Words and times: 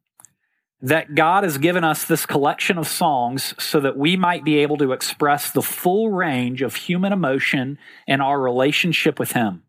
That 0.81 1.15
God 1.15 1.45
has 1.45 1.59
given 1.59 1.85
us 1.85 2.05
this 2.05 2.27
collection 2.27 2.79
of 2.79 2.89
songs 2.89 3.55
so 3.59 3.81
that 3.81 3.99
we 3.99 4.17
might 4.17 4.45
be 4.45 4.59
able 4.59 4.79
to 4.79 4.93
express 4.93 5.51
the 5.51 5.63
full 5.63 6.11
range 6.11 6.63
of 6.63 6.75
human 6.75 7.13
emotion 7.13 7.79
and 8.07 8.23
our 8.23 8.41
relationship 8.41 9.19
with 9.19 9.33
Him. 9.33 9.63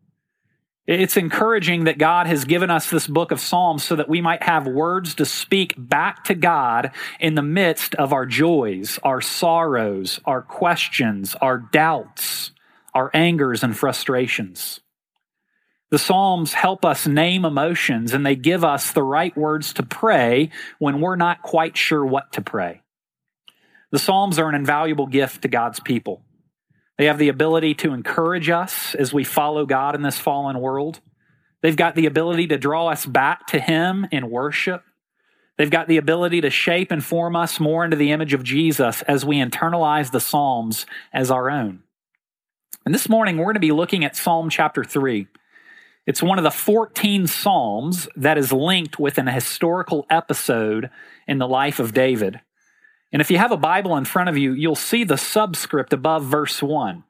It's 0.88 1.18
encouraging 1.18 1.84
that 1.84 1.98
God 1.98 2.28
has 2.28 2.46
given 2.46 2.70
us 2.70 2.88
this 2.88 3.06
book 3.06 3.30
of 3.30 3.40
Psalms 3.40 3.84
so 3.84 3.96
that 3.96 4.08
we 4.08 4.22
might 4.22 4.42
have 4.42 4.66
words 4.66 5.16
to 5.16 5.26
speak 5.26 5.74
back 5.76 6.24
to 6.24 6.34
God 6.34 6.92
in 7.20 7.34
the 7.34 7.42
midst 7.42 7.94
of 7.96 8.14
our 8.14 8.24
joys, 8.24 8.98
our 9.02 9.20
sorrows, 9.20 10.18
our 10.24 10.40
questions, 10.40 11.34
our 11.42 11.58
doubts, 11.58 12.52
our 12.94 13.10
angers 13.12 13.62
and 13.62 13.76
frustrations. 13.76 14.80
The 15.90 15.98
Psalms 15.98 16.54
help 16.54 16.86
us 16.86 17.06
name 17.06 17.44
emotions 17.44 18.14
and 18.14 18.24
they 18.24 18.34
give 18.34 18.64
us 18.64 18.92
the 18.92 19.02
right 19.02 19.36
words 19.36 19.74
to 19.74 19.82
pray 19.82 20.48
when 20.78 21.02
we're 21.02 21.16
not 21.16 21.42
quite 21.42 21.76
sure 21.76 22.04
what 22.04 22.32
to 22.32 22.40
pray. 22.40 22.80
The 23.90 23.98
Psalms 23.98 24.38
are 24.38 24.48
an 24.48 24.54
invaluable 24.54 25.06
gift 25.06 25.42
to 25.42 25.48
God's 25.48 25.80
people. 25.80 26.22
They 26.98 27.06
have 27.06 27.18
the 27.18 27.28
ability 27.28 27.74
to 27.76 27.94
encourage 27.94 28.50
us 28.50 28.94
as 28.96 29.14
we 29.14 29.22
follow 29.22 29.64
God 29.64 29.94
in 29.94 30.02
this 30.02 30.18
fallen 30.18 30.60
world. 30.60 31.00
They've 31.62 31.76
got 31.76 31.94
the 31.94 32.06
ability 32.06 32.48
to 32.48 32.58
draw 32.58 32.88
us 32.88 33.06
back 33.06 33.46
to 33.48 33.60
Him 33.60 34.06
in 34.10 34.30
worship. 34.30 34.82
They've 35.56 35.70
got 35.70 35.88
the 35.88 35.96
ability 35.96 36.40
to 36.42 36.50
shape 36.50 36.90
and 36.90 37.02
form 37.02 37.34
us 37.36 37.58
more 37.58 37.84
into 37.84 37.96
the 37.96 38.12
image 38.12 38.34
of 38.34 38.44
Jesus 38.44 39.02
as 39.02 39.24
we 39.24 39.36
internalize 39.36 40.10
the 40.10 40.20
Psalms 40.20 40.86
as 41.12 41.30
our 41.30 41.50
own. 41.50 41.82
And 42.84 42.94
this 42.94 43.08
morning, 43.08 43.36
we're 43.36 43.44
going 43.44 43.54
to 43.54 43.60
be 43.60 43.72
looking 43.72 44.04
at 44.04 44.16
Psalm 44.16 44.50
chapter 44.50 44.82
3. 44.82 45.26
It's 46.06 46.22
one 46.22 46.38
of 46.38 46.44
the 46.44 46.50
14 46.50 47.26
Psalms 47.26 48.08
that 48.16 48.38
is 48.38 48.52
linked 48.52 48.98
with 48.98 49.18
an 49.18 49.26
historical 49.26 50.06
episode 50.10 50.90
in 51.26 51.38
the 51.38 51.48
life 51.48 51.78
of 51.78 51.92
David. 51.92 52.40
And 53.12 53.22
if 53.22 53.30
you 53.30 53.38
have 53.38 53.52
a 53.52 53.56
Bible 53.56 53.96
in 53.96 54.04
front 54.04 54.28
of 54.28 54.36
you, 54.36 54.52
you'll 54.52 54.74
see 54.74 55.04
the 55.04 55.16
subscript 55.16 55.92
above 55.92 56.24
verse 56.24 56.62
1, 56.62 57.04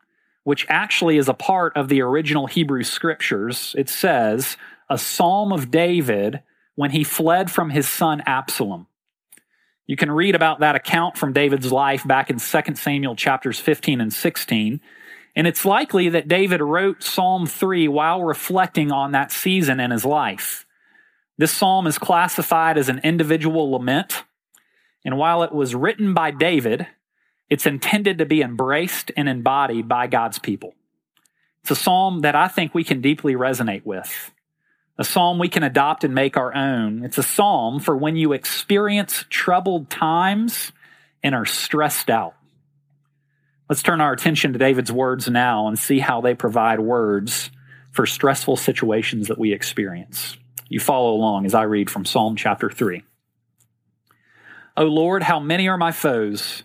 which 0.44 0.66
actually 0.68 1.18
is 1.18 1.28
a 1.28 1.34
part 1.34 1.76
of 1.76 1.88
the 1.88 2.02
original 2.02 2.46
Hebrew 2.46 2.84
scriptures. 2.84 3.74
It 3.76 3.88
says, 3.88 4.56
A 4.88 4.98
psalm 4.98 5.52
of 5.52 5.70
David 5.70 6.42
when 6.76 6.92
he 6.92 7.02
fled 7.02 7.50
from 7.50 7.70
his 7.70 7.88
son 7.88 8.22
Absalom. 8.26 8.86
You 9.86 9.96
can 9.96 10.10
read 10.10 10.34
about 10.34 10.60
that 10.60 10.76
account 10.76 11.16
from 11.16 11.32
David's 11.32 11.72
life 11.72 12.06
back 12.06 12.30
in 12.30 12.38
2 12.38 12.74
Samuel 12.74 13.16
chapters 13.16 13.58
15 13.58 14.00
and 14.00 14.12
16. 14.12 14.80
And 15.34 15.46
it's 15.46 15.64
likely 15.64 16.10
that 16.10 16.28
David 16.28 16.60
wrote 16.60 17.02
Psalm 17.02 17.46
3 17.46 17.88
while 17.88 18.22
reflecting 18.22 18.92
on 18.92 19.12
that 19.12 19.32
season 19.32 19.80
in 19.80 19.90
his 19.90 20.04
life. 20.04 20.66
This 21.38 21.52
psalm 21.52 21.86
is 21.86 21.98
classified 21.98 22.76
as 22.76 22.88
an 22.88 23.00
individual 23.02 23.70
lament 23.70 24.24
and 25.04 25.16
while 25.18 25.42
it 25.42 25.52
was 25.52 25.74
written 25.74 26.14
by 26.14 26.30
David, 26.30 26.86
it's 27.48 27.66
intended 27.66 28.18
to 28.18 28.26
be 28.26 28.42
embraced 28.42 29.10
and 29.16 29.28
embodied 29.28 29.88
by 29.88 30.06
God's 30.06 30.38
people. 30.38 30.74
It's 31.62 31.70
a 31.70 31.76
psalm 31.76 32.20
that 32.20 32.34
I 32.34 32.48
think 32.48 32.74
we 32.74 32.84
can 32.84 33.00
deeply 33.00 33.34
resonate 33.34 33.84
with. 33.84 34.32
A 34.98 35.04
psalm 35.04 35.38
we 35.38 35.48
can 35.48 35.62
adopt 35.62 36.02
and 36.02 36.14
make 36.14 36.36
our 36.36 36.54
own. 36.54 37.04
It's 37.04 37.18
a 37.18 37.22
psalm 37.22 37.78
for 37.78 37.96
when 37.96 38.16
you 38.16 38.32
experience 38.32 39.24
troubled 39.30 39.90
times 39.90 40.72
and 41.22 41.34
are 41.34 41.46
stressed 41.46 42.10
out. 42.10 42.34
Let's 43.68 43.82
turn 43.82 44.00
our 44.00 44.12
attention 44.12 44.52
to 44.54 44.58
David's 44.58 44.90
words 44.90 45.28
now 45.28 45.68
and 45.68 45.78
see 45.78 45.98
how 45.98 46.20
they 46.20 46.34
provide 46.34 46.80
words 46.80 47.50
for 47.92 48.06
stressful 48.06 48.56
situations 48.56 49.28
that 49.28 49.38
we 49.38 49.52
experience. 49.52 50.36
You 50.68 50.80
follow 50.80 51.12
along 51.12 51.46
as 51.46 51.54
I 51.54 51.62
read 51.62 51.90
from 51.90 52.04
Psalm 52.04 52.34
chapter 52.34 52.70
3. 52.70 53.02
O 54.78 54.84
Lord, 54.84 55.24
how 55.24 55.40
many 55.40 55.66
are 55.66 55.76
my 55.76 55.90
foes? 55.90 56.62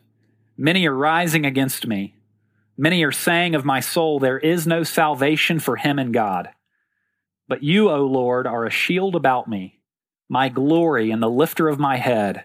Many 0.56 0.85
are 0.85 0.94
rising 0.94 1.47
against 1.47 1.88
me. 1.88 2.13
Many 2.78 3.03
are 3.03 3.12
saying 3.12 3.56
of 3.56 3.66
my 3.66 3.79
soul, 3.79 4.19
There 4.19 4.38
is 4.38 4.68
no 4.68 4.84
salvation 4.84 5.59
for 5.59 5.78
him 5.78 5.97
in 5.97 6.12
God. 6.12 6.50
But 7.47 7.63
you, 7.63 7.90
O 7.90 8.06
Lord, 8.06 8.46
are 8.46 8.68
a 8.68 8.69
shield 8.69 9.16
about 9.16 9.47
me, 9.47 9.79
my 10.29 10.47
glory 10.47 11.09
and 11.09 11.24
the 11.24 11.29
lifter 11.29 11.68
of 11.68 11.79
my 11.79 11.97
head. 11.97 12.44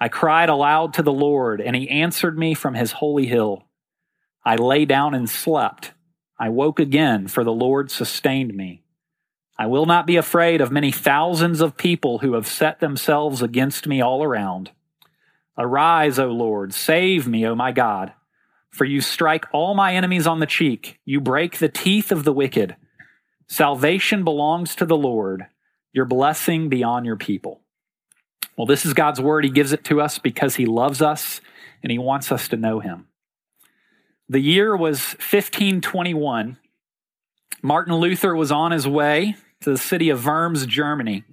I 0.00 0.08
cried 0.08 0.48
aloud 0.48 0.94
to 0.94 1.02
the 1.02 1.12
Lord, 1.12 1.60
and 1.60 1.76
he 1.76 1.90
answered 1.90 2.38
me 2.38 2.54
from 2.54 2.72
his 2.72 2.92
holy 2.92 3.26
hill. 3.26 3.66
I 4.46 4.56
lay 4.56 4.86
down 4.86 5.12
and 5.12 5.28
slept. 5.28 5.92
I 6.40 6.48
woke 6.48 6.80
again, 6.80 7.28
for 7.28 7.44
the 7.44 7.52
Lord 7.52 7.90
sustained 7.90 8.54
me. 8.54 8.82
I 9.58 9.66
will 9.66 9.84
not 9.84 10.06
be 10.06 10.16
afraid 10.16 10.62
of 10.62 10.72
many 10.72 10.90
thousands 10.90 11.60
of 11.60 11.76
people 11.76 12.20
who 12.20 12.32
have 12.32 12.46
set 12.46 12.80
themselves 12.80 13.42
against 13.42 13.86
me 13.86 14.00
all 14.00 14.24
around. 14.24 14.70
Arise, 15.58 16.18
O 16.18 16.26
Lord, 16.26 16.74
save 16.74 17.26
me, 17.26 17.46
O 17.46 17.54
my 17.54 17.72
God. 17.72 18.12
For 18.70 18.84
you 18.84 19.00
strike 19.00 19.46
all 19.52 19.74
my 19.74 19.94
enemies 19.94 20.26
on 20.26 20.40
the 20.40 20.46
cheek, 20.46 21.00
you 21.04 21.20
break 21.20 21.58
the 21.58 21.68
teeth 21.68 22.12
of 22.12 22.24
the 22.24 22.32
wicked. 22.32 22.76
Salvation 23.48 24.24
belongs 24.24 24.74
to 24.76 24.84
the 24.84 24.96
Lord. 24.96 25.46
Your 25.92 26.04
blessing 26.04 26.68
be 26.68 26.82
on 26.82 27.04
your 27.04 27.16
people. 27.16 27.62
Well, 28.56 28.66
this 28.66 28.84
is 28.84 28.92
God's 28.92 29.20
word. 29.20 29.44
He 29.44 29.50
gives 29.50 29.72
it 29.72 29.84
to 29.84 30.00
us 30.00 30.18
because 30.18 30.56
He 30.56 30.66
loves 30.66 31.00
us 31.00 31.40
and 31.82 31.90
He 31.90 31.98
wants 31.98 32.30
us 32.32 32.48
to 32.48 32.56
know 32.56 32.80
Him. 32.80 33.06
The 34.28 34.40
year 34.40 34.76
was 34.76 35.14
1521. 35.14 36.58
Martin 37.62 37.94
Luther 37.94 38.34
was 38.34 38.50
on 38.50 38.72
his 38.72 38.86
way 38.86 39.36
to 39.60 39.70
the 39.70 39.78
city 39.78 40.10
of 40.10 40.26
Worms, 40.26 40.66
Germany. 40.66 41.24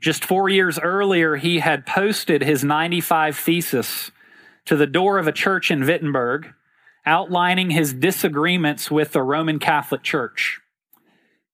Just 0.00 0.24
four 0.24 0.48
years 0.48 0.78
earlier, 0.78 1.36
he 1.36 1.58
had 1.58 1.86
posted 1.86 2.42
his 2.42 2.62
95 2.62 3.36
thesis 3.36 4.10
to 4.66 4.76
the 4.76 4.86
door 4.86 5.18
of 5.18 5.26
a 5.26 5.32
church 5.32 5.70
in 5.70 5.86
Wittenberg, 5.86 6.52
outlining 7.06 7.70
his 7.70 7.92
disagreements 7.94 8.90
with 8.90 9.12
the 9.12 9.22
Roman 9.22 9.58
Catholic 9.58 10.02
Church. 10.02 10.60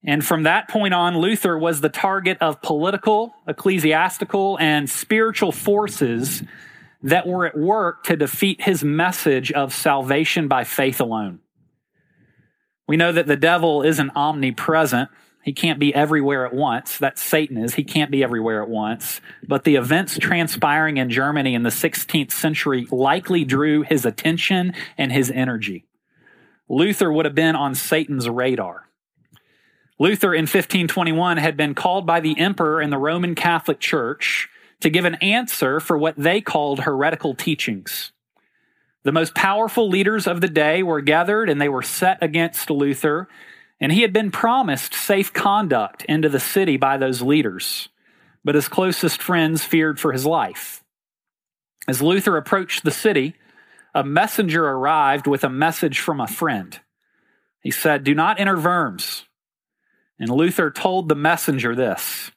And 0.04 0.24
from 0.24 0.42
that 0.42 0.68
point 0.68 0.94
on, 0.94 1.18
Luther 1.18 1.56
was 1.56 1.80
the 1.80 1.88
target 1.88 2.38
of 2.40 2.60
political, 2.60 3.34
ecclesiastical, 3.46 4.58
and 4.58 4.90
spiritual 4.90 5.52
forces 5.52 6.42
that 7.02 7.26
were 7.26 7.46
at 7.46 7.56
work 7.56 8.04
to 8.04 8.16
defeat 8.16 8.62
his 8.62 8.82
message 8.82 9.52
of 9.52 9.72
salvation 9.72 10.48
by 10.48 10.64
faith 10.64 11.00
alone. 11.00 11.40
We 12.88 12.96
know 12.96 13.12
that 13.12 13.26
the 13.26 13.36
devil 13.36 13.82
isn't 13.82 14.10
omnipresent, 14.16 15.08
he 15.42 15.52
can't 15.52 15.80
be 15.80 15.92
everywhere 15.94 16.46
at 16.46 16.54
once. 16.54 16.98
That 16.98 17.18
Satan 17.18 17.58
is. 17.58 17.74
He 17.74 17.84
can't 17.84 18.10
be 18.10 18.22
everywhere 18.22 18.62
at 18.62 18.68
once. 18.68 19.20
But 19.46 19.64
the 19.64 19.74
events 19.74 20.16
transpiring 20.18 20.98
in 20.98 21.10
Germany 21.10 21.54
in 21.54 21.64
the 21.64 21.70
16th 21.70 22.30
century 22.30 22.86
likely 22.90 23.44
drew 23.44 23.82
his 23.82 24.06
attention 24.06 24.72
and 24.96 25.10
his 25.10 25.30
energy. 25.30 25.84
Luther 26.68 27.12
would 27.12 27.24
have 27.24 27.34
been 27.34 27.56
on 27.56 27.74
Satan's 27.74 28.28
radar. 28.28 28.88
Luther 29.98 30.32
in 30.32 30.42
1521 30.42 31.36
had 31.36 31.56
been 31.56 31.74
called 31.74 32.06
by 32.06 32.20
the 32.20 32.38
emperor 32.38 32.80
and 32.80 32.92
the 32.92 32.98
Roman 32.98 33.34
Catholic 33.34 33.80
Church 33.80 34.48
to 34.80 34.90
give 34.90 35.04
an 35.04 35.16
answer 35.16 35.80
for 35.80 35.98
what 35.98 36.16
they 36.16 36.40
called 36.40 36.80
heretical 36.80 37.34
teachings. 37.34 38.12
The 39.04 39.12
most 39.12 39.34
powerful 39.34 39.88
leaders 39.88 40.28
of 40.28 40.40
the 40.40 40.48
day 40.48 40.82
were 40.82 41.00
gathered 41.00 41.50
and 41.50 41.60
they 41.60 41.68
were 41.68 41.82
set 41.82 42.18
against 42.22 42.70
Luther 42.70 43.28
and 43.82 43.90
he 43.90 44.02
had 44.02 44.12
been 44.12 44.30
promised 44.30 44.94
safe 44.94 45.32
conduct 45.32 46.04
into 46.04 46.28
the 46.28 46.38
city 46.38 46.76
by 46.76 46.96
those 46.96 47.20
leaders, 47.20 47.88
but 48.44 48.54
his 48.54 48.68
closest 48.68 49.20
friends 49.20 49.64
feared 49.64 49.98
for 49.98 50.12
his 50.12 50.24
life. 50.24 50.84
As 51.88 52.00
Luther 52.00 52.36
approached 52.36 52.84
the 52.84 52.92
city, 52.92 53.34
a 53.92 54.04
messenger 54.04 54.64
arrived 54.64 55.26
with 55.26 55.42
a 55.42 55.50
message 55.50 55.98
from 55.98 56.20
a 56.20 56.28
friend. 56.28 56.78
He 57.60 57.72
said, 57.72 58.04
Do 58.04 58.14
not 58.14 58.38
enter 58.38 58.58
Worms. 58.58 59.24
And 60.16 60.30
Luther 60.30 60.70
told 60.70 61.08
the 61.08 61.16
messenger 61.16 61.74
this 61.74 62.30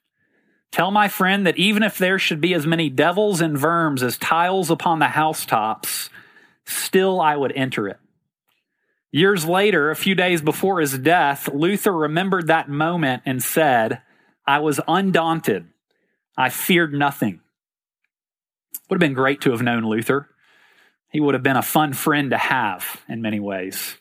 Tell 0.72 0.90
my 0.90 1.08
friend 1.08 1.46
that 1.46 1.58
even 1.58 1.84
if 1.84 2.00
there 2.00 2.18
should 2.18 2.42
be 2.42 2.56
as 2.56 2.66
many 2.66 2.90
devils 2.90 3.40
and 3.40 3.62
Worms 3.62 4.02
as 4.02 4.18
tiles 4.18 4.72
upon 4.72 4.98
the 4.98 5.10
housetops, 5.10 6.10
still 6.66 7.22
I 7.22 7.36
would 7.36 7.52
enter 7.56 7.88
it. 7.88 8.00
Years 9.16 9.46
later, 9.46 9.92
a 9.92 9.96
few 9.96 10.14
days 10.14 10.42
before 10.42 10.82
his 10.82 10.98
death, 10.98 11.48
Luther 11.54 11.94
remembered 11.94 12.48
that 12.48 12.68
moment 12.68 13.24
and 13.26 13.42
said, 13.42 14.02
I 14.46 14.60
was 14.60 14.82
undaunted. 14.90 15.68
I 16.36 16.50
feared 16.50 16.94
nothing. 16.94 17.40
Would 18.90 18.96
have 18.96 19.00
been 19.00 19.14
great 19.14 19.40
to 19.40 19.52
have 19.52 19.62
known 19.62 19.86
Luther. 19.86 20.28
He 21.12 21.22
would 21.22 21.34
have 21.34 21.44
been 21.44 21.56
a 21.56 21.62
fun 21.62 21.94
friend 21.94 22.32
to 22.32 22.38
have 22.38 23.04
in 23.08 23.22
many 23.22 23.40
ways. 23.40 23.96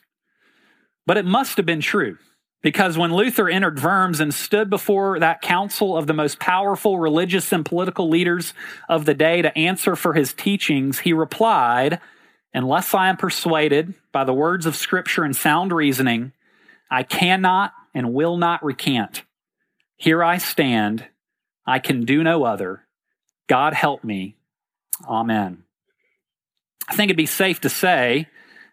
But 1.05 1.15
it 1.15 1.23
must 1.23 1.55
have 1.55 1.65
been 1.65 1.79
true 1.79 2.17
because 2.61 2.97
when 2.97 3.13
Luther 3.13 3.47
entered 3.47 3.81
Worms 3.81 4.19
and 4.19 4.33
stood 4.33 4.69
before 4.69 5.17
that 5.21 5.41
council 5.41 5.95
of 5.95 6.07
the 6.07 6.13
most 6.13 6.39
powerful 6.39 6.99
religious 6.99 7.53
and 7.53 7.63
political 7.65 8.09
leaders 8.09 8.53
of 8.89 9.05
the 9.05 9.13
day 9.13 9.41
to 9.41 9.57
answer 9.57 9.95
for 9.95 10.13
his 10.13 10.33
teachings, 10.33 10.99
he 10.99 11.13
replied, 11.13 12.01
Unless 12.55 12.93
I 12.93 13.09
am 13.09 13.17
persuaded 13.17 13.95
by 14.13 14.23
the 14.23 14.33
words 14.33 14.65
of 14.65 14.77
Scripture 14.77 15.25
and 15.25 15.35
sound 15.35 15.73
reasoning, 15.73 16.31
I 16.89 17.03
cannot 17.03 17.73
and 17.93 18.13
will 18.13 18.37
not 18.37 18.63
recant. 18.63 19.23
Here 19.97 20.23
I 20.23 20.37
stand. 20.37 21.05
I 21.67 21.79
can 21.79 22.05
do 22.05 22.23
no 22.23 22.45
other. 22.45 22.85
God 23.47 23.73
help 23.73 24.05
me. 24.05 24.37
Amen. 25.05 25.63
I 26.87 26.95
think 26.95 27.09
it'd 27.09 27.17
be 27.17 27.25
safe 27.25 27.59
to 27.59 27.69
say 27.69 28.29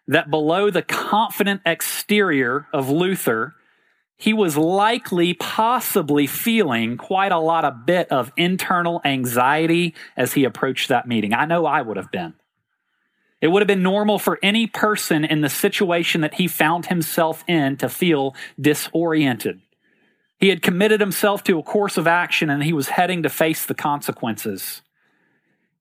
that 0.07 0.29
below 0.29 0.69
the 0.69 0.81
confident 0.81 1.59
exterior 1.65 2.67
of 2.71 2.89
Luther, 2.89 3.53
he 4.15 4.31
was 4.31 4.55
likely, 4.55 5.33
possibly 5.33 6.25
feeling 6.25 6.95
quite 6.95 7.33
a 7.33 7.39
lot, 7.39 7.65
a 7.65 7.71
bit 7.71 8.09
of 8.13 8.31
internal 8.37 9.01
anxiety 9.03 9.93
as 10.15 10.31
he 10.31 10.45
approached 10.45 10.87
that 10.87 11.05
meeting. 11.05 11.33
I 11.33 11.43
know 11.43 11.65
I 11.65 11.81
would 11.81 11.97
have 11.97 12.11
been. 12.11 12.35
It 13.43 13.51
would 13.51 13.61
have 13.61 13.67
been 13.67 13.83
normal 13.83 14.19
for 14.19 14.39
any 14.41 14.67
person 14.67 15.25
in 15.25 15.41
the 15.41 15.49
situation 15.49 16.21
that 16.21 16.35
he 16.35 16.47
found 16.47 16.85
himself 16.85 17.43
in 17.45 17.75
to 17.75 17.89
feel 17.89 18.35
disoriented. 18.57 19.59
He 20.39 20.47
had 20.47 20.61
committed 20.61 21.01
himself 21.01 21.43
to 21.43 21.59
a 21.59 21.63
course 21.63 21.97
of 21.97 22.07
action 22.07 22.49
and 22.49 22.63
he 22.63 22.71
was 22.71 22.87
heading 22.87 23.21
to 23.23 23.29
face 23.29 23.65
the 23.65 23.73
consequences. 23.73 24.81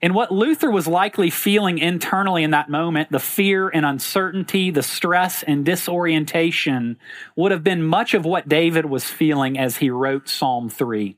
And 0.00 0.12
what 0.12 0.32
Luther 0.32 0.72
was 0.72 0.88
likely 0.88 1.30
feeling 1.30 1.78
internally 1.78 2.42
in 2.42 2.50
that 2.50 2.68
moment, 2.68 3.12
the 3.12 3.20
fear 3.20 3.68
and 3.68 3.86
uncertainty, 3.86 4.72
the 4.72 4.82
stress 4.82 5.44
and 5.44 5.64
disorientation, 5.64 6.98
would 7.36 7.52
have 7.52 7.62
been 7.62 7.84
much 7.84 8.12
of 8.12 8.24
what 8.24 8.48
David 8.48 8.86
was 8.86 9.04
feeling 9.04 9.56
as 9.56 9.76
he 9.76 9.88
wrote 9.88 10.28
Psalm 10.28 10.68
3. 10.68 11.16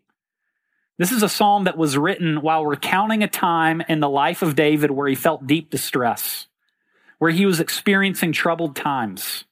This 0.97 1.11
is 1.11 1.25
a 1.25 1.29
psalm 1.29 1.65
that 1.65 1.77
was 1.77 1.99
written 1.99 2.41
while 2.41 2.65
recounting 2.65 3.25
a 3.25 3.29
time 3.29 3.83
in 3.89 3.99
the 3.99 4.09
life 4.09 4.43
of 4.43 4.55
David 4.55 4.93
where 4.93 5.09
he 5.09 5.17
felt 5.17 5.47
deep 5.47 5.69
distress, 5.69 6.47
where 7.19 7.33
he 7.33 7.47
was 7.47 7.59
experiencing 7.59 8.31
troubled 8.31 8.77
times. 8.77 9.45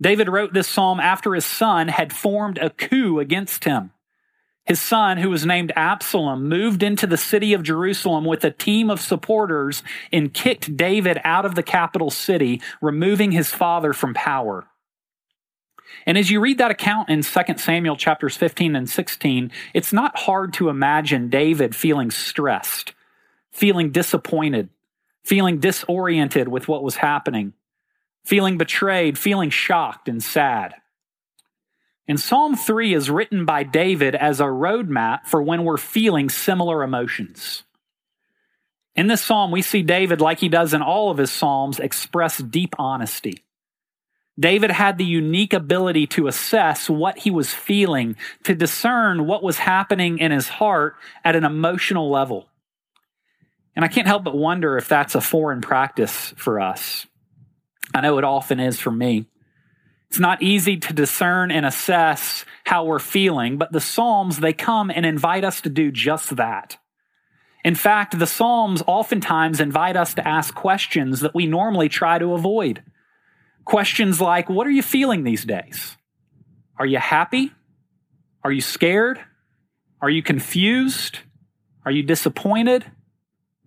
David 0.00 0.28
wrote 0.28 0.52
this 0.52 0.68
psalm 0.68 1.00
after 1.00 1.34
his 1.34 1.44
son 1.44 1.88
had 1.88 2.12
formed 2.12 2.58
a 2.58 2.70
coup 2.70 3.18
against 3.18 3.64
him. 3.64 3.90
His 4.64 4.80
son, 4.80 5.18
who 5.18 5.28
was 5.28 5.44
named 5.44 5.72
Absalom, 5.74 6.48
moved 6.48 6.82
into 6.82 7.06
the 7.06 7.16
city 7.16 7.52
of 7.52 7.62
Jerusalem 7.62 8.24
with 8.24 8.44
a 8.44 8.50
team 8.50 8.90
of 8.90 9.00
supporters 9.00 9.82
and 10.12 10.32
kicked 10.32 10.76
David 10.76 11.20
out 11.24 11.44
of 11.44 11.54
the 11.54 11.62
capital 11.62 12.10
city, 12.10 12.62
removing 12.80 13.32
his 13.32 13.50
father 13.50 13.92
from 13.92 14.14
power. 14.14 14.66
And 16.06 16.18
as 16.18 16.30
you 16.30 16.40
read 16.40 16.58
that 16.58 16.70
account 16.70 17.08
in 17.08 17.22
2 17.22 17.40
Samuel 17.56 17.96
chapters 17.96 18.36
15 18.36 18.76
and 18.76 18.88
16, 18.88 19.50
it's 19.72 19.92
not 19.92 20.18
hard 20.18 20.52
to 20.54 20.68
imagine 20.68 21.30
David 21.30 21.74
feeling 21.74 22.10
stressed, 22.10 22.92
feeling 23.50 23.90
disappointed, 23.90 24.68
feeling 25.22 25.58
disoriented 25.58 26.48
with 26.48 26.68
what 26.68 26.82
was 26.82 26.96
happening, 26.96 27.52
feeling 28.24 28.58
betrayed, 28.58 29.18
feeling 29.18 29.50
shocked 29.50 30.08
and 30.08 30.22
sad. 30.22 30.74
And 32.06 32.20
Psalm 32.20 32.54
3 32.54 32.92
is 32.92 33.08
written 33.08 33.46
by 33.46 33.62
David 33.62 34.14
as 34.14 34.40
a 34.40 34.44
roadmap 34.44 35.26
for 35.26 35.42
when 35.42 35.64
we're 35.64 35.78
feeling 35.78 36.28
similar 36.28 36.82
emotions. 36.82 37.62
In 38.94 39.06
this 39.06 39.22
psalm, 39.22 39.50
we 39.50 39.62
see 39.62 39.82
David, 39.82 40.20
like 40.20 40.38
he 40.38 40.48
does 40.48 40.74
in 40.74 40.82
all 40.82 41.10
of 41.10 41.18
his 41.18 41.32
psalms, 41.32 41.80
express 41.80 42.38
deep 42.38 42.74
honesty. 42.78 43.43
David 44.38 44.72
had 44.72 44.98
the 44.98 45.04
unique 45.04 45.52
ability 45.52 46.06
to 46.08 46.26
assess 46.26 46.90
what 46.90 47.18
he 47.18 47.30
was 47.30 47.54
feeling, 47.54 48.16
to 48.42 48.54
discern 48.54 49.26
what 49.26 49.42
was 49.42 49.58
happening 49.58 50.18
in 50.18 50.32
his 50.32 50.48
heart 50.48 50.96
at 51.24 51.36
an 51.36 51.44
emotional 51.44 52.10
level. 52.10 52.48
And 53.76 53.84
I 53.84 53.88
can't 53.88 54.06
help 54.06 54.24
but 54.24 54.36
wonder 54.36 54.76
if 54.76 54.88
that's 54.88 55.14
a 55.14 55.20
foreign 55.20 55.60
practice 55.60 56.34
for 56.36 56.60
us. 56.60 57.06
I 57.94 58.00
know 58.00 58.18
it 58.18 58.24
often 58.24 58.58
is 58.58 58.80
for 58.80 58.90
me. 58.90 59.26
It's 60.08 60.18
not 60.18 60.42
easy 60.42 60.76
to 60.78 60.92
discern 60.92 61.50
and 61.50 61.66
assess 61.66 62.44
how 62.64 62.84
we're 62.84 63.00
feeling, 63.00 63.56
but 63.56 63.72
the 63.72 63.80
Psalms, 63.80 64.38
they 64.38 64.52
come 64.52 64.90
and 64.90 65.04
invite 65.04 65.44
us 65.44 65.60
to 65.62 65.68
do 65.68 65.90
just 65.90 66.36
that. 66.36 66.76
In 67.64 67.74
fact, 67.74 68.18
the 68.18 68.26
Psalms 68.26 68.82
oftentimes 68.86 69.58
invite 69.58 69.96
us 69.96 70.14
to 70.14 70.26
ask 70.26 70.54
questions 70.54 71.20
that 71.20 71.34
we 71.34 71.46
normally 71.46 71.88
try 71.88 72.18
to 72.18 72.34
avoid. 72.34 72.82
Questions 73.64 74.20
like, 74.20 74.48
What 74.48 74.66
are 74.66 74.70
you 74.70 74.82
feeling 74.82 75.24
these 75.24 75.44
days? 75.44 75.96
Are 76.78 76.86
you 76.86 76.98
happy? 76.98 77.52
Are 78.42 78.52
you 78.52 78.60
scared? 78.60 79.20
Are 80.00 80.10
you 80.10 80.22
confused? 80.22 81.20
Are 81.84 81.92
you 81.92 82.02
disappointed? 82.02 82.84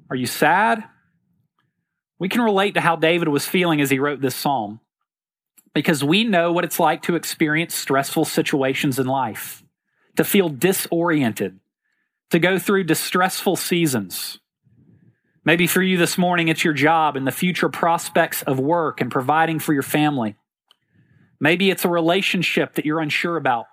Are 0.09 0.15
you 0.15 0.27
sad? 0.27 0.83
We 2.19 2.29
can 2.29 2.41
relate 2.41 2.73
to 2.75 2.81
how 2.81 2.95
David 2.95 3.27
was 3.27 3.45
feeling 3.45 3.81
as 3.81 3.89
he 3.89 3.99
wrote 3.99 4.21
this 4.21 4.35
psalm 4.35 4.79
because 5.73 6.03
we 6.03 6.23
know 6.23 6.51
what 6.51 6.63
it's 6.63 6.79
like 6.79 7.03
to 7.03 7.15
experience 7.15 7.75
stressful 7.75 8.25
situations 8.25 8.97
in 8.97 9.05
life, 9.05 9.63
to 10.15 10.23
feel 10.23 10.49
disoriented, 10.49 11.59
to 12.31 12.39
go 12.39 12.57
through 12.57 12.83
distressful 12.83 13.55
seasons. 13.55 14.39
Maybe 15.47 15.65
for 15.65 15.81
you 15.81 15.95
this 15.95 16.17
morning, 16.17 16.49
it's 16.49 16.65
your 16.65 16.73
job 16.73 17.15
and 17.15 17.25
the 17.25 17.31
future 17.31 17.69
prospects 17.69 18.41
of 18.41 18.59
work 18.59 18.99
and 18.99 19.09
providing 19.09 19.59
for 19.59 19.71
your 19.71 19.81
family. 19.81 20.35
Maybe 21.39 21.69
it's 21.69 21.85
a 21.85 21.89
relationship 21.89 22.75
that 22.75 22.85
you're 22.85 22.99
unsure 22.99 23.37
about. 23.37 23.67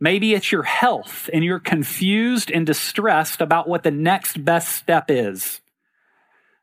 Maybe 0.00 0.34
it's 0.34 0.50
your 0.50 0.64
health 0.64 1.30
and 1.32 1.44
you're 1.44 1.60
confused 1.60 2.50
and 2.50 2.66
distressed 2.66 3.40
about 3.40 3.68
what 3.68 3.84
the 3.84 3.92
next 3.92 4.44
best 4.44 4.74
step 4.74 5.04
is. 5.08 5.60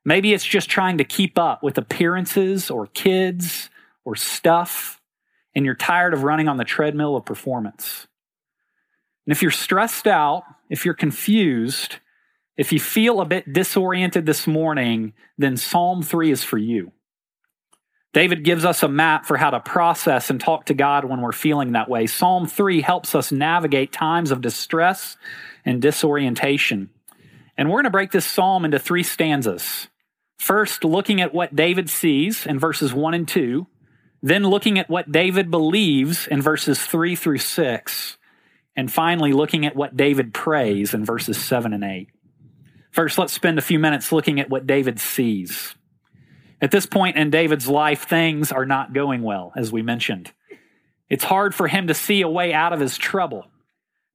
Maybe 0.03 0.33
it's 0.33 0.43
just 0.43 0.69
trying 0.69 0.97
to 0.97 1.05
keep 1.05 1.39
up 1.39 1.63
with 1.63 1.77
appearances 1.77 2.69
or 2.69 2.88
kids 2.88 3.69
or 4.03 4.17
stuff, 4.17 4.99
and 5.55 5.63
you're 5.63 5.75
tired 5.75 6.13
of 6.13 6.23
running 6.23 6.49
on 6.49 6.57
the 6.57 6.65
treadmill 6.65 7.15
of 7.15 7.23
performance. 7.23 8.05
And 9.25 9.31
if 9.31 9.41
you're 9.41 9.49
stressed 9.49 10.07
out, 10.07 10.43
if 10.69 10.83
you're 10.83 10.93
confused, 10.93 11.99
if 12.59 12.73
you 12.73 12.79
feel 12.81 13.21
a 13.21 13.25
bit 13.25 13.53
disoriented 13.53 14.25
this 14.25 14.45
morning, 14.45 15.13
then 15.37 15.55
Psalm 15.55 16.03
3 16.03 16.29
is 16.29 16.43
for 16.43 16.57
you. 16.57 16.91
David 18.11 18.43
gives 18.43 18.65
us 18.65 18.83
a 18.83 18.89
map 18.89 19.25
for 19.25 19.37
how 19.37 19.49
to 19.49 19.61
process 19.61 20.29
and 20.29 20.41
talk 20.41 20.65
to 20.65 20.73
God 20.73 21.05
when 21.05 21.21
we're 21.21 21.31
feeling 21.31 21.71
that 21.71 21.87
way. 21.87 22.05
Psalm 22.05 22.47
3 22.47 22.81
helps 22.81 23.15
us 23.15 23.31
navigate 23.31 23.93
times 23.93 24.29
of 24.29 24.41
distress 24.41 25.15
and 25.63 25.81
disorientation. 25.81 26.89
And 27.57 27.69
we're 27.69 27.77
going 27.77 27.85
to 27.85 27.91
break 27.91 28.11
this 28.11 28.25
psalm 28.25 28.65
into 28.65 28.77
three 28.77 29.03
stanzas. 29.03 29.87
First, 30.37 30.83
looking 30.83 31.21
at 31.21 31.33
what 31.33 31.55
David 31.55 31.89
sees 31.89 32.45
in 32.45 32.59
verses 32.59 32.93
1 32.93 33.13
and 33.13 33.25
2. 33.25 33.67
Then 34.21 34.43
looking 34.43 34.77
at 34.77 34.89
what 34.89 35.13
David 35.13 35.49
believes 35.49 36.27
in 36.27 36.41
verses 36.41 36.81
3 36.81 37.15
through 37.15 37.37
6. 37.37 38.17
And 38.75 38.91
finally, 38.91 39.31
looking 39.31 39.65
at 39.65 39.77
what 39.77 39.95
David 39.95 40.33
prays 40.33 40.93
in 40.93 41.05
verses 41.05 41.41
7 41.41 41.71
and 41.71 41.85
8. 41.85 42.09
First, 42.91 43.17
let's 43.17 43.34
spend 43.34 43.58
a 43.60 43.63
few 43.63 43.79
minutes 43.79 44.12
looking 44.12 44.39
at 44.39 44.50
what 44.50 44.67
David 44.67 45.00
sees. 45.00 45.75
At 46.62 46.72
this 46.72 46.86
point 46.86 47.15
in 47.15 47.29
David's 47.29 47.67
life, 47.67 48.08
things 48.08 48.51
are 48.51 48.65
not 48.65 48.93
going 48.93 49.22
well, 49.22 49.53
as 49.55 49.72
we 49.72 49.81
mentioned. 49.81 50.31
It's 51.10 51.24
hard 51.24 51.55
for 51.55 51.67
him 51.67 51.88
to 51.88 51.93
see 51.93 52.22
a 52.22 52.29
way 52.29 52.53
out 52.53 52.74
of 52.74 52.79
his 52.79 52.98
trouble. 52.98 53.46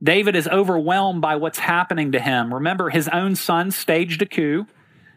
David 0.03 0.37
is 0.37 0.47
overwhelmed 0.49 1.23
by 1.23 1.37
what's 1.37 1.59
happening 1.59 2.13
to 2.13 2.21
him. 2.21 2.53
Remember, 2.53 2.91
his 2.91 3.09
own 3.09 3.37
son 3.37 3.71
staged 3.71 4.21
a 4.23 4.27
coup. 4.27 4.67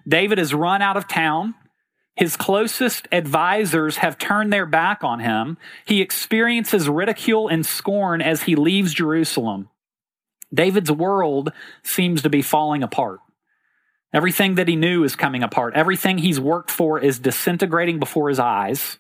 David 0.08 0.40
is 0.40 0.54
run 0.54 0.82
out 0.82 0.96
of 0.96 1.08
town. 1.08 1.56
His 2.16 2.38
closest 2.38 3.08
advisors 3.12 3.98
have 3.98 4.18
turned 4.18 4.52
their 4.54 4.66
back 4.66 5.04
on 5.04 5.20
him. 5.20 5.58
He 5.86 6.02
experiences 6.02 6.90
ridicule 6.90 7.48
and 7.48 7.66
scorn 7.66 8.22
as 8.22 8.44
he 8.44 8.56
leaves 8.56 8.94
Jerusalem. 8.94 9.70
David's 10.54 10.92
world 10.92 11.52
seems 11.84 12.22
to 12.22 12.30
be 12.30 12.42
falling 12.42 12.82
apart. 12.82 13.20
Everything 14.14 14.56
that 14.56 14.68
he 14.68 14.76
knew 14.76 15.04
is 15.04 15.16
coming 15.16 15.44
apart. 15.44 15.74
Everything 15.76 16.18
he's 16.18 16.40
worked 16.40 16.72
for 16.72 17.00
is 17.00 17.20
disintegrating 17.20 18.00
before 18.00 18.30
his 18.30 18.40
eyes. 18.40 19.00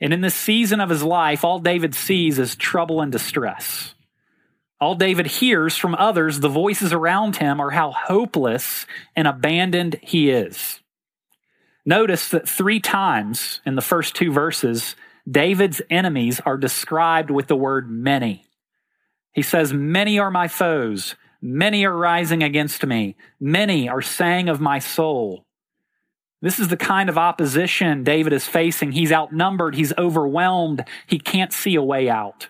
And 0.00 0.12
in 0.12 0.20
this 0.20 0.34
season 0.34 0.80
of 0.80 0.90
his 0.90 1.02
life, 1.02 1.44
all 1.44 1.58
David 1.58 1.94
sees 1.94 2.38
is 2.38 2.56
trouble 2.56 3.00
and 3.00 3.10
distress. 3.10 3.94
All 4.80 4.94
David 4.94 5.26
hears 5.26 5.76
from 5.76 5.94
others, 5.94 6.40
the 6.40 6.48
voices 6.48 6.92
around 6.92 7.36
him, 7.36 7.60
are 7.60 7.70
how 7.70 7.90
hopeless 7.92 8.86
and 9.14 9.28
abandoned 9.28 9.98
he 10.02 10.30
is. 10.30 10.80
Notice 11.84 12.28
that 12.28 12.48
three 12.48 12.80
times 12.80 13.60
in 13.66 13.74
the 13.74 13.82
first 13.82 14.14
two 14.14 14.32
verses, 14.32 14.96
David's 15.30 15.82
enemies 15.90 16.40
are 16.46 16.56
described 16.56 17.30
with 17.30 17.46
the 17.46 17.56
word 17.56 17.90
many. 17.90 18.46
He 19.32 19.42
says, 19.42 19.72
Many 19.72 20.18
are 20.18 20.30
my 20.30 20.48
foes, 20.48 21.14
many 21.40 21.84
are 21.84 21.96
rising 21.96 22.42
against 22.42 22.84
me, 22.84 23.16
many 23.38 23.88
are 23.88 24.02
saying 24.02 24.48
of 24.48 24.60
my 24.60 24.78
soul. 24.78 25.44
This 26.42 26.58
is 26.58 26.68
the 26.68 26.76
kind 26.76 27.08
of 27.08 27.18
opposition 27.18 28.02
David 28.02 28.32
is 28.32 28.46
facing. 28.46 28.92
He's 28.92 29.12
outnumbered, 29.12 29.74
he's 29.74 29.92
overwhelmed, 29.98 30.84
he 31.06 31.18
can't 31.18 31.52
see 31.52 31.74
a 31.74 31.82
way 31.82 32.08
out. 32.08 32.48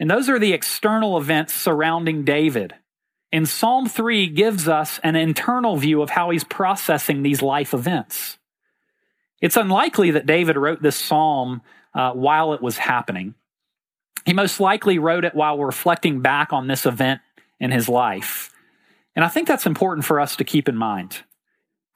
And 0.00 0.10
those 0.10 0.28
are 0.28 0.38
the 0.38 0.52
external 0.52 1.18
events 1.18 1.52
surrounding 1.52 2.24
David. 2.24 2.74
And 3.32 3.48
Psalm 3.48 3.88
3 3.88 4.28
gives 4.28 4.68
us 4.68 5.00
an 5.02 5.16
internal 5.16 5.76
view 5.76 6.00
of 6.00 6.10
how 6.10 6.30
he's 6.30 6.44
processing 6.44 7.22
these 7.22 7.42
life 7.42 7.74
events. 7.74 8.38
It's 9.40 9.56
unlikely 9.56 10.12
that 10.12 10.26
David 10.26 10.56
wrote 10.56 10.82
this 10.82 10.96
psalm 10.96 11.62
uh, 11.94 12.12
while 12.12 12.54
it 12.54 12.62
was 12.62 12.78
happening. 12.78 13.34
He 14.24 14.32
most 14.32 14.60
likely 14.60 14.98
wrote 14.98 15.24
it 15.24 15.34
while 15.34 15.58
reflecting 15.58 16.20
back 16.20 16.52
on 16.52 16.66
this 16.66 16.86
event 16.86 17.20
in 17.60 17.70
his 17.70 17.88
life. 17.88 18.50
And 19.16 19.24
I 19.24 19.28
think 19.28 19.48
that's 19.48 19.66
important 19.66 20.04
for 20.04 20.20
us 20.20 20.36
to 20.36 20.44
keep 20.44 20.68
in 20.68 20.76
mind, 20.76 21.18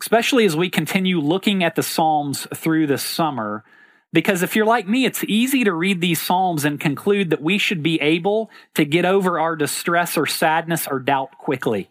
especially 0.01 0.45
as 0.45 0.57
we 0.57 0.69
continue 0.71 1.21
looking 1.21 1.63
at 1.63 1.77
the 1.77 1.83
Psalms 1.83 2.47
through 2.55 2.87
this 2.87 3.03
summer 3.03 3.65
because 4.13 4.43
if 4.43 4.55
you're 4.55 4.67
like 4.67 4.87
me, 4.87 5.07
it's 5.07 5.25
easy 5.25 5.65
to 5.65 5.73
read 5.73 6.01
these 6.01 6.21
Psalms 6.21 6.65
and 6.65 6.79
conclude 6.79 7.31
that 7.31 7.41
we 7.41 7.57
should 7.57 7.83
be 7.83 8.01
able 8.01 8.51
to 8.75 8.85
get 8.85 9.07
over 9.07 9.41
our 9.41 9.57
distress 9.57 10.19
or 10.19 10.27
sadness 10.27 10.87
or 10.87 10.99
doubt 10.99 11.39
quickly. 11.39 11.89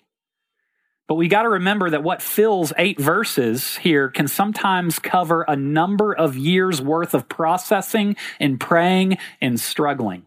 But 1.08 1.16
we 1.16 1.28
got 1.28 1.44
to 1.44 1.50
remember 1.50 1.90
that 1.90 2.04
what 2.04 2.22
fills 2.22 2.72
eight 2.78 3.00
verses 3.00 3.78
here 3.78 4.08
can 4.08 4.28
sometimes 4.28 5.00
cover 5.00 5.44
a 5.48 5.56
number 5.56 6.14
of 6.14 6.38
years 6.38 6.80
worth 6.80 7.14
of 7.14 7.28
processing 7.28 8.16
and 8.40 8.60
praying 8.60 9.18
and 9.42 9.60
struggling. 9.60 10.26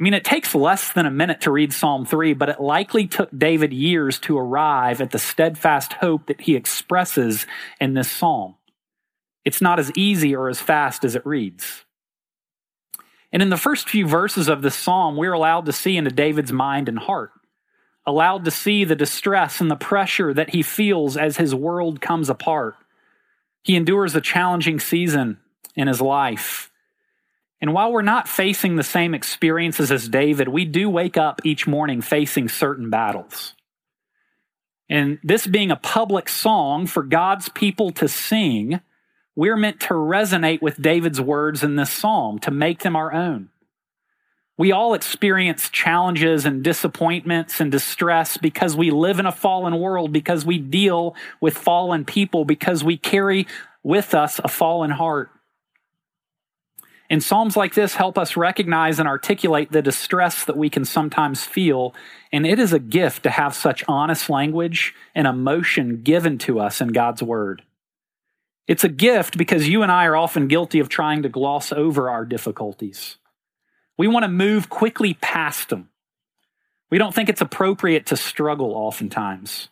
I 0.00 0.02
mean, 0.02 0.14
it 0.14 0.24
takes 0.24 0.54
less 0.54 0.94
than 0.94 1.04
a 1.04 1.10
minute 1.10 1.42
to 1.42 1.50
read 1.50 1.74
Psalm 1.74 2.06
3, 2.06 2.32
but 2.32 2.48
it 2.48 2.58
likely 2.58 3.06
took 3.06 3.28
David 3.36 3.74
years 3.74 4.18
to 4.20 4.38
arrive 4.38 5.02
at 5.02 5.10
the 5.10 5.18
steadfast 5.18 5.92
hope 5.92 6.26
that 6.26 6.40
he 6.40 6.56
expresses 6.56 7.46
in 7.78 7.92
this 7.92 8.10
psalm. 8.10 8.54
It's 9.44 9.60
not 9.60 9.78
as 9.78 9.92
easy 9.94 10.34
or 10.34 10.48
as 10.48 10.58
fast 10.58 11.04
as 11.04 11.14
it 11.16 11.26
reads. 11.26 11.84
And 13.30 13.42
in 13.42 13.50
the 13.50 13.58
first 13.58 13.90
few 13.90 14.06
verses 14.06 14.48
of 14.48 14.62
this 14.62 14.74
psalm, 14.74 15.18
we're 15.18 15.34
allowed 15.34 15.66
to 15.66 15.72
see 15.72 15.98
into 15.98 16.10
David's 16.10 16.52
mind 16.52 16.88
and 16.88 16.98
heart, 16.98 17.32
allowed 18.06 18.46
to 18.46 18.50
see 18.50 18.84
the 18.84 18.96
distress 18.96 19.60
and 19.60 19.70
the 19.70 19.76
pressure 19.76 20.32
that 20.32 20.50
he 20.50 20.62
feels 20.62 21.18
as 21.18 21.36
his 21.36 21.54
world 21.54 22.00
comes 22.00 22.30
apart. 22.30 22.74
He 23.62 23.76
endures 23.76 24.14
a 24.14 24.22
challenging 24.22 24.80
season 24.80 25.40
in 25.76 25.88
his 25.88 26.00
life. 26.00 26.69
And 27.60 27.74
while 27.74 27.92
we're 27.92 28.02
not 28.02 28.28
facing 28.28 28.76
the 28.76 28.82
same 28.82 29.14
experiences 29.14 29.92
as 29.92 30.08
David, 30.08 30.48
we 30.48 30.64
do 30.64 30.88
wake 30.88 31.16
up 31.16 31.42
each 31.44 31.66
morning 31.66 32.00
facing 32.00 32.48
certain 32.48 32.88
battles. 32.88 33.54
And 34.88 35.18
this 35.22 35.46
being 35.46 35.70
a 35.70 35.76
public 35.76 36.28
song 36.28 36.86
for 36.86 37.02
God's 37.02 37.48
people 37.50 37.90
to 37.92 38.08
sing, 38.08 38.80
we're 39.36 39.56
meant 39.56 39.80
to 39.80 39.94
resonate 39.94 40.62
with 40.62 40.82
David's 40.82 41.20
words 41.20 41.62
in 41.62 41.76
this 41.76 41.92
psalm, 41.92 42.38
to 42.40 42.50
make 42.50 42.80
them 42.80 42.96
our 42.96 43.12
own. 43.12 43.50
We 44.58 44.72
all 44.72 44.92
experience 44.92 45.70
challenges 45.70 46.44
and 46.44 46.62
disappointments 46.62 47.60
and 47.60 47.70
distress 47.72 48.36
because 48.36 48.76
we 48.76 48.90
live 48.90 49.18
in 49.18 49.26
a 49.26 49.32
fallen 49.32 49.78
world, 49.78 50.12
because 50.12 50.44
we 50.44 50.58
deal 50.58 51.14
with 51.40 51.56
fallen 51.56 52.04
people, 52.04 52.44
because 52.44 52.84
we 52.84 52.96
carry 52.98 53.46
with 53.82 54.12
us 54.12 54.38
a 54.42 54.48
fallen 54.48 54.90
heart. 54.90 55.30
And 57.10 57.22
Psalms 57.22 57.56
like 57.56 57.74
this 57.74 57.94
help 57.94 58.16
us 58.16 58.36
recognize 58.36 59.00
and 59.00 59.08
articulate 59.08 59.72
the 59.72 59.82
distress 59.82 60.44
that 60.44 60.56
we 60.56 60.70
can 60.70 60.84
sometimes 60.84 61.44
feel. 61.44 61.92
And 62.32 62.46
it 62.46 62.60
is 62.60 62.72
a 62.72 62.78
gift 62.78 63.24
to 63.24 63.30
have 63.30 63.54
such 63.54 63.84
honest 63.88 64.30
language 64.30 64.94
and 65.14 65.26
emotion 65.26 66.02
given 66.02 66.38
to 66.38 66.60
us 66.60 66.80
in 66.80 66.88
God's 66.88 67.22
Word. 67.22 67.62
It's 68.68 68.84
a 68.84 68.88
gift 68.88 69.36
because 69.36 69.68
you 69.68 69.82
and 69.82 69.90
I 69.90 70.06
are 70.06 70.16
often 70.16 70.46
guilty 70.46 70.78
of 70.78 70.88
trying 70.88 71.24
to 71.24 71.28
gloss 71.28 71.72
over 71.72 72.08
our 72.08 72.24
difficulties. 72.24 73.16
We 73.98 74.06
want 74.06 74.22
to 74.22 74.28
move 74.28 74.70
quickly 74.70 75.14
past 75.14 75.68
them. 75.68 75.90
We 76.90 76.98
don't 76.98 77.14
think 77.14 77.28
it's 77.28 77.40
appropriate 77.40 78.06
to 78.06 78.16
struggle 78.16 78.72
oftentimes. 78.72 79.68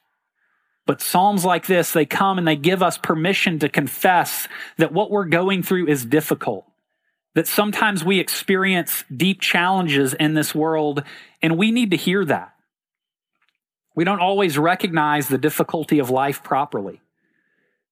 But 0.87 1.01
Psalms 1.01 1.45
like 1.45 1.67
this, 1.67 1.93
they 1.93 2.07
come 2.07 2.39
and 2.39 2.49
they 2.49 2.57
give 2.57 2.83
us 2.83 2.99
permission 2.99 3.59
to 3.61 3.69
confess 3.69 4.49
that 4.79 4.93
what 4.93 5.11
we're 5.11 5.27
going 5.27 5.63
through 5.63 5.87
is 5.87 6.05
difficult, 6.05 6.68
that 7.35 7.47
sometimes 7.47 8.05
we 8.05 8.19
experience 8.19 9.05
deep 9.15 9.41
challenges 9.41 10.15
in 10.15 10.35
this 10.35 10.55
world, 10.55 11.03
and 11.43 11.57
we 11.57 11.71
need 11.71 11.91
to 11.91 11.97
hear 11.97 12.25
that. 12.25 12.55
We 13.95 14.05
don't 14.05 14.21
always 14.21 14.59
recognize 14.59 15.29
the 15.29 15.39
difficulty 15.39 15.99
of 15.99 16.11
life 16.11 16.43
properly. 16.43 17.01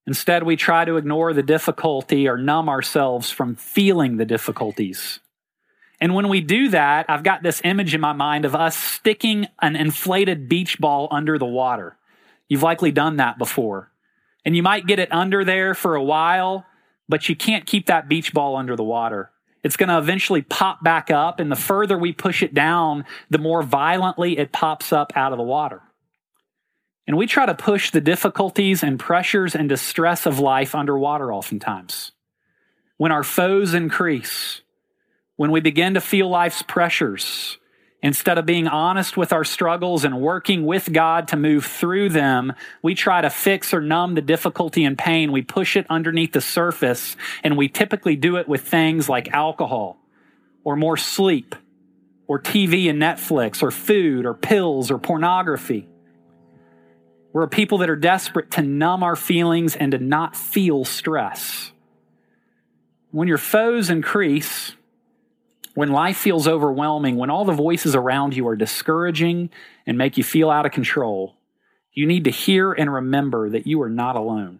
Instead, 0.06 0.44
we 0.44 0.56
try 0.56 0.84
to 0.84 0.96
ignore 0.96 1.32
the 1.32 1.42
difficulty 1.42 2.28
or 2.28 2.38
numb 2.38 2.68
ourselves 2.68 3.30
from 3.30 3.56
feeling 3.56 4.16
the 4.16 4.24
difficulties. 4.24 5.18
And 6.00 6.14
when 6.14 6.28
we 6.28 6.40
do 6.40 6.68
that, 6.68 7.06
I've 7.08 7.24
got 7.24 7.42
this 7.42 7.60
image 7.64 7.94
in 7.94 8.00
my 8.00 8.12
mind 8.12 8.44
of 8.44 8.54
us 8.54 8.76
sticking 8.76 9.48
an 9.60 9.74
inflated 9.74 10.48
beach 10.48 10.78
ball 10.78 11.08
under 11.10 11.38
the 11.38 11.46
water. 11.46 11.96
You've 12.48 12.62
likely 12.62 12.92
done 12.92 13.16
that 13.16 13.38
before. 13.38 13.90
And 14.44 14.54
you 14.54 14.62
might 14.62 14.86
get 14.86 15.00
it 15.00 15.12
under 15.12 15.44
there 15.44 15.74
for 15.74 15.96
a 15.96 16.02
while, 16.02 16.64
but 17.08 17.28
you 17.28 17.36
can't 17.36 17.66
keep 17.66 17.86
that 17.86 18.08
beach 18.08 18.32
ball 18.32 18.56
under 18.56 18.76
the 18.76 18.84
water. 18.84 19.30
It's 19.62 19.76
going 19.76 19.88
to 19.88 19.98
eventually 19.98 20.42
pop 20.42 20.82
back 20.82 21.10
up, 21.10 21.40
and 21.40 21.50
the 21.50 21.56
further 21.56 21.98
we 21.98 22.12
push 22.12 22.42
it 22.42 22.54
down, 22.54 23.04
the 23.30 23.38
more 23.38 23.62
violently 23.62 24.38
it 24.38 24.52
pops 24.52 24.92
up 24.92 25.12
out 25.16 25.32
of 25.32 25.38
the 25.38 25.44
water. 25.44 25.82
And 27.06 27.16
we 27.16 27.26
try 27.26 27.46
to 27.46 27.54
push 27.54 27.90
the 27.90 28.00
difficulties 28.00 28.82
and 28.82 28.98
pressures 28.98 29.54
and 29.54 29.68
distress 29.68 30.26
of 30.26 30.38
life 30.38 30.74
underwater 30.74 31.32
oftentimes. 31.32 32.12
When 32.96 33.12
our 33.12 33.22
foes 33.22 33.74
increase, 33.74 34.62
when 35.36 35.50
we 35.50 35.60
begin 35.60 35.94
to 35.94 36.00
feel 36.00 36.28
life's 36.28 36.62
pressures, 36.62 37.58
instead 38.06 38.38
of 38.38 38.46
being 38.46 38.68
honest 38.68 39.16
with 39.16 39.32
our 39.32 39.42
struggles 39.42 40.04
and 40.04 40.20
working 40.20 40.64
with 40.64 40.92
God 40.92 41.26
to 41.28 41.36
move 41.36 41.66
through 41.66 42.10
them, 42.10 42.52
we 42.80 42.94
try 42.94 43.20
to 43.20 43.28
fix 43.28 43.74
or 43.74 43.80
numb 43.80 44.14
the 44.14 44.22
difficulty 44.22 44.84
and 44.84 44.96
pain. 44.96 45.32
We 45.32 45.42
push 45.42 45.76
it 45.76 45.86
underneath 45.90 46.32
the 46.32 46.40
surface, 46.40 47.16
and 47.42 47.56
we 47.56 47.68
typically 47.68 48.14
do 48.14 48.36
it 48.36 48.48
with 48.48 48.62
things 48.62 49.08
like 49.08 49.28
alcohol 49.32 49.98
or 50.62 50.76
more 50.76 50.96
sleep 50.96 51.56
or 52.28 52.40
TV 52.40 52.88
and 52.88 53.02
Netflix 53.02 53.60
or 53.60 53.72
food 53.72 54.24
or 54.24 54.34
pills 54.34 54.90
or 54.90 54.98
pornography. 54.98 55.88
We're 57.32 57.42
a 57.42 57.48
people 57.48 57.78
that 57.78 57.90
are 57.90 57.96
desperate 57.96 58.52
to 58.52 58.62
numb 58.62 59.02
our 59.02 59.16
feelings 59.16 59.74
and 59.74 59.90
to 59.92 59.98
not 59.98 60.36
feel 60.36 60.84
stress. 60.84 61.72
When 63.10 63.26
your 63.26 63.38
foes 63.38 63.90
increase, 63.90 64.76
when 65.76 65.92
life 65.92 66.16
feels 66.16 66.48
overwhelming, 66.48 67.16
when 67.16 67.28
all 67.28 67.44
the 67.44 67.52
voices 67.52 67.94
around 67.94 68.34
you 68.34 68.48
are 68.48 68.56
discouraging 68.56 69.50
and 69.86 69.98
make 69.98 70.16
you 70.16 70.24
feel 70.24 70.50
out 70.50 70.64
of 70.64 70.72
control, 70.72 71.36
you 71.92 72.06
need 72.06 72.24
to 72.24 72.30
hear 72.30 72.72
and 72.72 72.90
remember 72.90 73.50
that 73.50 73.66
you 73.66 73.82
are 73.82 73.90
not 73.90 74.16
alone. 74.16 74.58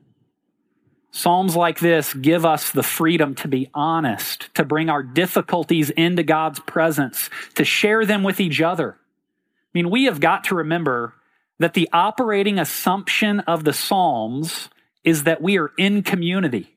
Psalms 1.12 1.56
like 1.56 1.78
this 1.78 2.12
give 2.12 2.44
us 2.44 2.70
the 2.70 2.82
freedom 2.82 3.34
to 3.36 3.48
be 3.48 3.70
honest, 3.72 4.54
to 4.56 4.62
bring 4.62 4.90
our 4.90 5.02
difficulties 5.02 5.88
into 5.88 6.22
God's 6.22 6.60
presence, 6.60 7.30
to 7.54 7.64
share 7.64 8.04
them 8.04 8.22
with 8.22 8.38
each 8.38 8.60
other. 8.60 8.98
I 8.98 9.70
mean, 9.72 9.88
we 9.88 10.04
have 10.04 10.20
got 10.20 10.44
to 10.44 10.54
remember 10.54 11.14
that 11.58 11.72
the 11.72 11.88
operating 11.94 12.58
assumption 12.58 13.40
of 13.40 13.64
the 13.64 13.72
Psalms 13.72 14.68
is 15.02 15.24
that 15.24 15.40
we 15.40 15.56
are 15.56 15.72
in 15.78 16.02
community. 16.02 16.76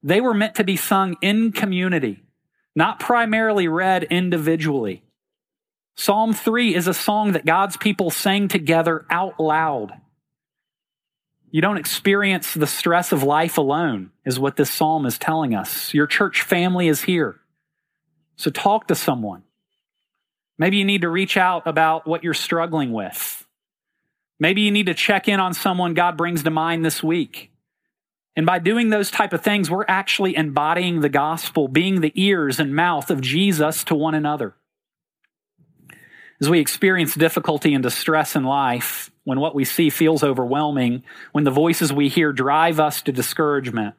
They 0.00 0.20
were 0.20 0.34
meant 0.34 0.54
to 0.54 0.64
be 0.64 0.76
sung 0.76 1.16
in 1.20 1.50
community, 1.50 2.23
not 2.74 3.00
primarily 3.00 3.68
read 3.68 4.04
individually. 4.04 5.02
Psalm 5.96 6.32
3 6.32 6.74
is 6.74 6.88
a 6.88 6.94
song 6.94 7.32
that 7.32 7.46
God's 7.46 7.76
people 7.76 8.10
sang 8.10 8.48
together 8.48 9.06
out 9.10 9.38
loud. 9.38 9.92
You 11.50 11.60
don't 11.60 11.76
experience 11.76 12.52
the 12.52 12.66
stress 12.66 13.12
of 13.12 13.22
life 13.22 13.58
alone, 13.58 14.10
is 14.24 14.40
what 14.40 14.56
this 14.56 14.70
psalm 14.70 15.06
is 15.06 15.18
telling 15.18 15.54
us. 15.54 15.94
Your 15.94 16.08
church 16.08 16.42
family 16.42 16.88
is 16.88 17.02
here. 17.02 17.36
So 18.34 18.50
talk 18.50 18.88
to 18.88 18.96
someone. 18.96 19.44
Maybe 20.58 20.78
you 20.78 20.84
need 20.84 21.02
to 21.02 21.08
reach 21.08 21.36
out 21.36 21.66
about 21.66 22.08
what 22.08 22.24
you're 22.24 22.34
struggling 22.34 22.92
with. 22.92 23.46
Maybe 24.40 24.62
you 24.62 24.72
need 24.72 24.86
to 24.86 24.94
check 24.94 25.28
in 25.28 25.38
on 25.38 25.54
someone 25.54 25.94
God 25.94 26.16
brings 26.16 26.42
to 26.42 26.50
mind 26.50 26.84
this 26.84 27.04
week. 27.04 27.52
And 28.36 28.46
by 28.46 28.58
doing 28.58 28.90
those 28.90 29.10
type 29.10 29.32
of 29.32 29.42
things, 29.42 29.70
we're 29.70 29.84
actually 29.86 30.36
embodying 30.36 31.00
the 31.00 31.08
gospel, 31.08 31.68
being 31.68 32.00
the 32.00 32.12
ears 32.14 32.58
and 32.58 32.74
mouth 32.74 33.10
of 33.10 33.20
Jesus 33.20 33.84
to 33.84 33.94
one 33.94 34.14
another. 34.14 34.54
As 36.40 36.50
we 36.50 36.58
experience 36.58 37.14
difficulty 37.14 37.74
and 37.74 37.82
distress 37.82 38.34
in 38.34 38.44
life, 38.44 39.10
when 39.22 39.38
what 39.38 39.54
we 39.54 39.64
see 39.64 39.88
feels 39.88 40.24
overwhelming, 40.24 41.04
when 41.32 41.44
the 41.44 41.50
voices 41.50 41.92
we 41.92 42.08
hear 42.08 42.32
drive 42.32 42.80
us 42.80 43.02
to 43.02 43.12
discouragement, 43.12 43.94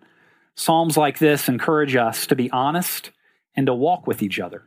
Psalms 0.56 0.96
like 0.96 1.20
this 1.20 1.50
encourage 1.50 1.96
us 1.96 2.28
to 2.28 2.36
be 2.36 2.50
honest 2.50 3.12
and 3.56 3.68
to 3.68 3.74
walk 3.74 4.08
with 4.08 4.24
each 4.24 4.40
other. 4.40 4.64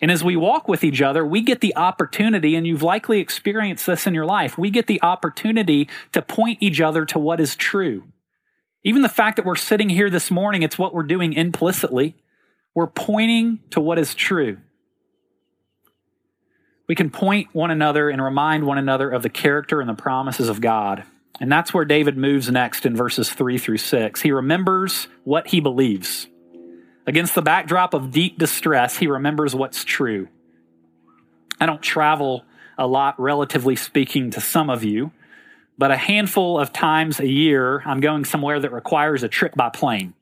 And 0.00 0.10
as 0.10 0.22
we 0.22 0.36
walk 0.36 0.68
with 0.68 0.84
each 0.84 1.00
other, 1.00 1.24
we 1.24 1.40
get 1.40 1.60
the 1.60 1.74
opportunity, 1.76 2.54
and 2.54 2.66
you've 2.66 2.82
likely 2.82 3.20
experienced 3.20 3.86
this 3.86 4.06
in 4.06 4.12
your 4.12 4.26
life, 4.26 4.58
we 4.58 4.70
get 4.70 4.86
the 4.86 5.02
opportunity 5.02 5.88
to 6.12 6.20
point 6.20 6.58
each 6.60 6.80
other 6.80 7.06
to 7.06 7.18
what 7.18 7.40
is 7.40 7.56
true. 7.56 8.04
Even 8.84 9.02
the 9.02 9.08
fact 9.08 9.36
that 9.36 9.46
we're 9.46 9.56
sitting 9.56 9.88
here 9.88 10.10
this 10.10 10.30
morning, 10.30 10.62
it's 10.62 10.78
what 10.78 10.94
we're 10.94 11.02
doing 11.02 11.32
implicitly. 11.32 12.16
We're 12.74 12.86
pointing 12.86 13.60
to 13.70 13.80
what 13.80 13.98
is 13.98 14.14
true. 14.14 14.58
We 16.86 16.94
can 16.94 17.08
point 17.08 17.48
one 17.54 17.70
another 17.70 18.10
and 18.10 18.22
remind 18.22 18.66
one 18.66 18.76
another 18.76 19.08
of 19.08 19.22
the 19.22 19.30
character 19.30 19.80
and 19.80 19.88
the 19.88 19.94
promises 19.94 20.50
of 20.50 20.60
God. 20.60 21.04
And 21.40 21.50
that's 21.50 21.72
where 21.72 21.86
David 21.86 22.18
moves 22.18 22.50
next 22.50 22.84
in 22.84 22.94
verses 22.94 23.30
3 23.30 23.56
through 23.56 23.78
6. 23.78 24.20
He 24.20 24.30
remembers 24.30 25.08
what 25.24 25.48
he 25.48 25.60
believes. 25.60 26.26
Against 27.06 27.34
the 27.34 27.42
backdrop 27.42 27.94
of 27.94 28.10
deep 28.10 28.38
distress, 28.38 28.98
he 28.98 29.06
remembers 29.06 29.54
what's 29.54 29.82
true. 29.82 30.28
I 31.58 31.66
don't 31.66 31.82
travel 31.82 32.44
a 32.76 32.86
lot, 32.86 33.18
relatively 33.18 33.76
speaking, 33.76 34.30
to 34.30 34.40
some 34.40 34.68
of 34.68 34.84
you, 34.84 35.10
but 35.76 35.90
a 35.90 35.96
handful 35.96 36.58
of 36.58 36.72
times 36.72 37.20
a 37.20 37.28
year, 37.28 37.82
I'm 37.84 38.00
going 38.00 38.24
somewhere 38.24 38.60
that 38.60 38.72
requires 38.72 39.22
a 39.22 39.28
trip 39.28 39.54
by 39.54 39.70
plane. 39.70 40.14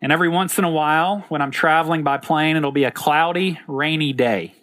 And 0.00 0.10
every 0.10 0.28
once 0.28 0.58
in 0.58 0.64
a 0.64 0.70
while, 0.70 1.24
when 1.28 1.42
I'm 1.42 1.50
traveling 1.50 2.02
by 2.02 2.18
plane, 2.18 2.56
it'll 2.56 2.72
be 2.72 2.84
a 2.84 2.90
cloudy, 2.90 3.60
rainy 3.68 4.12
day. 4.12 4.54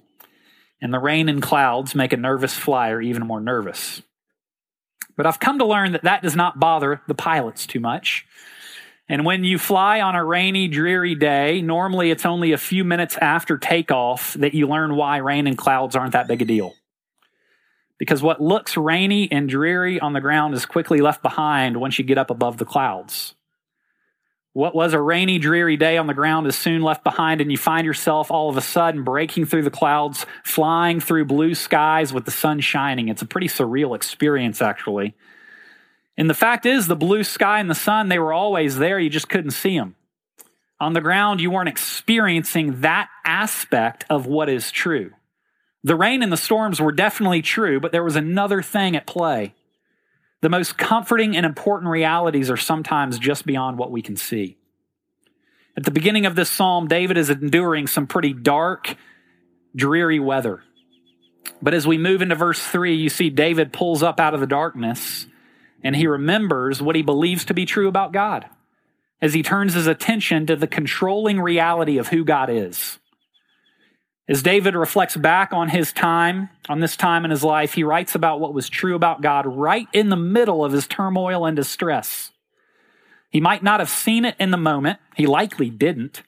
And 0.82 0.94
the 0.94 1.00
rain 1.00 1.30
and 1.30 1.42
clouds 1.42 1.96
make 1.96 2.14
a 2.14 2.18
nervous 2.18 2.54
flyer 2.54 3.02
even 3.02 3.26
more 3.26 3.40
nervous. 3.40 4.02
But 5.16 5.26
I've 5.26 5.40
come 5.40 5.60
to 5.60 5.66
learn 5.66 5.94
that 5.94 6.04
that 6.04 6.24
does 6.24 6.36
not 6.36 6.60
bother 6.60 7.02
the 7.08 7.16
pilots 7.16 7.66
too 7.66 7.80
much. 7.80 8.26
And 9.08 9.26
when 9.26 9.44
you 9.44 9.58
fly 9.58 10.02
on 10.02 10.16
a 10.16 10.24
rainy, 10.24 10.68
dreary 10.68 11.16
day, 11.16 11.62
normally 11.62 12.12
it's 12.12 12.26
only 12.26 12.52
a 12.52 12.58
few 12.58 12.84
minutes 12.84 13.18
after 13.18 13.58
takeoff 13.58 14.34
that 14.36 14.54
you 14.54 14.68
learn 14.68 14.96
why 14.96 15.18
rain 15.18 15.48
and 15.48 15.58
clouds 15.58 15.96
aren't 15.96 16.14
that 16.14 16.28
big 16.28 16.42
a 16.42 16.46
deal. 16.46 16.76
Because 18.00 18.24
what 18.24 18.42
looks 18.42 18.76
rainy 18.76 19.32
and 19.32 19.48
dreary 19.48 20.00
on 20.00 20.14
the 20.14 20.22
ground 20.22 20.56
is 20.56 20.66
quickly 20.66 21.02
left 21.02 21.22
behind 21.22 21.78
once 21.78 22.00
you 22.00 22.06
get 22.06 22.18
up 22.18 22.32
above 22.32 22.58
the 22.58 22.66
clouds. 22.66 23.36
What 24.54 24.74
was 24.74 24.94
a 24.94 25.02
rainy, 25.02 25.38
dreary 25.38 25.78
day 25.78 25.98
on 25.98 26.08
the 26.08 26.14
ground 26.14 26.48
is 26.48 26.56
soon 26.56 26.82
left 26.82 27.04
behind, 27.04 27.40
and 27.40 27.52
you 27.52 27.58
find 27.58 27.86
yourself 27.86 28.32
all 28.32 28.50
of 28.50 28.58
a 28.58 28.62
sudden 28.62 29.04
breaking 29.04 29.46
through 29.46 29.62
the 29.62 29.70
clouds, 29.70 30.26
flying 30.44 31.00
through 31.00 31.26
blue 31.26 31.54
skies 31.54 32.12
with 32.12 32.26
the 32.26 32.32
sun 32.32 32.60
shining. 32.60 33.10
It's 33.10 33.22
a 33.22 33.28
pretty 33.28 33.48
surreal 33.48 33.96
experience, 33.96 34.62
actually. 34.62 35.14
And 36.18 36.30
the 36.30 36.34
fact 36.34 36.66
is, 36.66 36.88
the 36.88 36.96
blue 36.96 37.24
sky 37.24 37.60
and 37.60 37.70
the 37.70 37.76
sun, 37.76 38.10
they 38.10 38.20
were 38.20 38.34
always 38.34 38.78
there. 38.78 39.00
You 39.00 39.10
just 39.10 39.30
couldn't 39.30 39.52
see 39.52 39.78
them. 39.78 39.96
On 40.80 40.94
the 40.94 41.02
ground, 41.02 41.42
you 41.42 41.52
weren't 41.52 41.70
experiencing 41.70 42.82
that 42.82 43.10
aspect 43.26 44.06
of 44.10 44.26
what 44.26 44.50
is 44.50 44.72
true. 44.72 45.12
The 45.84 45.96
rain 45.96 46.22
and 46.22 46.32
the 46.32 46.38
storms 46.38 46.82
were 46.82 46.92
definitely 46.92 47.42
true, 47.42 47.80
but 47.80 47.92
there 47.92 48.04
was 48.04 48.16
another 48.16 48.62
thing 48.62 48.96
at 48.96 49.08
play. 49.08 49.54
The 50.42 50.50
most 50.50 50.78
comforting 50.78 51.36
and 51.36 51.46
important 51.46 51.90
realities 51.90 52.50
are 52.50 52.58
sometimes 52.58 53.20
just 53.20 53.46
beyond 53.46 53.78
what 53.78 53.92
we 53.92 54.02
can 54.02 54.16
see. 54.16 54.58
At 55.78 55.84
the 55.84 55.92
beginning 55.92 56.26
of 56.26 56.36
this 56.36 56.50
psalm, 56.50 56.88
David 56.88 57.18
is 57.18 57.30
enduring 57.30 57.88
some 57.88 58.08
pretty 58.08 58.34
dark, 58.34 58.96
dreary 59.76 60.20
weather. 60.20 60.64
But 61.62 61.74
as 61.74 61.88
we 61.88 61.98
move 61.98 62.22
into 62.22 62.36
verse 62.36 62.62
3, 62.62 62.96
you 62.96 63.10
see 63.10 63.30
David 63.30 63.72
pulls 63.74 64.04
up 64.04 64.20
out 64.20 64.34
of 64.34 64.40
the 64.40 64.48
darkness 64.48 65.26
and 65.84 65.96
he 65.96 66.08
remembers 66.08 66.82
what 66.82 66.96
he 66.96 67.02
believes 67.02 67.46
to 67.46 67.54
be 67.54 67.66
true 67.66 67.88
about 67.88 68.12
God 68.12 68.46
as 69.22 69.34
he 69.34 69.44
turns 69.44 69.74
his 69.74 69.88
attention 69.88 70.46
to 70.48 70.56
the 70.56 70.68
controlling 70.68 71.40
reality 71.40 71.98
of 71.98 72.08
who 72.08 72.24
God 72.24 72.50
is. 72.50 73.00
As 74.30 74.44
David 74.44 74.76
reflects 74.76 75.18
back 75.18 75.54
on 75.54 75.70
his 75.70 75.92
time, 75.92 76.50
on 76.70 76.82
this 76.82 76.96
time 76.96 77.26
in 77.26 77.32
his 77.32 77.44
life, 77.44 77.74
he 77.74 77.84
writes 77.84 78.14
about 78.14 78.40
what 78.40 78.54
was 78.54 78.70
true 78.70 78.94
about 78.94 79.24
God 79.24 79.48
right 79.48 79.88
in 79.92 80.10
the 80.10 80.16
middle 80.16 80.64
of 80.64 80.72
his 80.72 80.86
turmoil 80.86 81.48
and 81.48 81.56
distress. 81.56 82.30
He 83.32 83.42
might 83.42 83.64
not 83.64 83.80
have 83.80 83.90
seen 83.90 84.26
it 84.26 84.36
in 84.40 84.52
the 84.52 84.58
moment, 84.58 85.00
he 85.16 85.26
likely 85.26 85.72
didn't, 85.72 86.22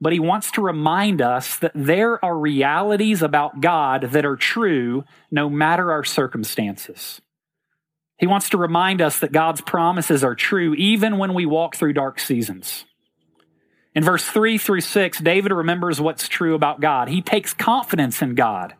but 0.00 0.14
he 0.14 0.18
wants 0.18 0.50
to 0.52 0.62
remind 0.62 1.20
us 1.20 1.58
that 1.58 1.72
there 1.74 2.24
are 2.24 2.38
realities 2.38 3.20
about 3.20 3.60
God 3.60 4.04
that 4.12 4.24
are 4.24 4.36
true 4.36 5.04
no 5.30 5.50
matter 5.50 5.92
our 5.92 6.04
circumstances. 6.04 7.20
He 8.18 8.26
wants 8.26 8.48
to 8.50 8.56
remind 8.56 9.02
us 9.02 9.18
that 9.18 9.32
God's 9.32 9.60
promises 9.60 10.24
are 10.24 10.34
true 10.34 10.72
even 10.74 11.18
when 11.18 11.34
we 11.34 11.44
walk 11.44 11.76
through 11.76 11.92
dark 11.92 12.20
seasons. 12.20 12.86
In 13.98 14.04
verse 14.04 14.24
3 14.24 14.58
through 14.58 14.82
6, 14.82 15.18
David 15.18 15.50
remembers 15.50 16.00
what's 16.00 16.28
true 16.28 16.54
about 16.54 16.80
God. 16.80 17.08
He 17.08 17.20
takes 17.20 17.52
confidence 17.52 18.22
in 18.22 18.36
God. 18.36 18.74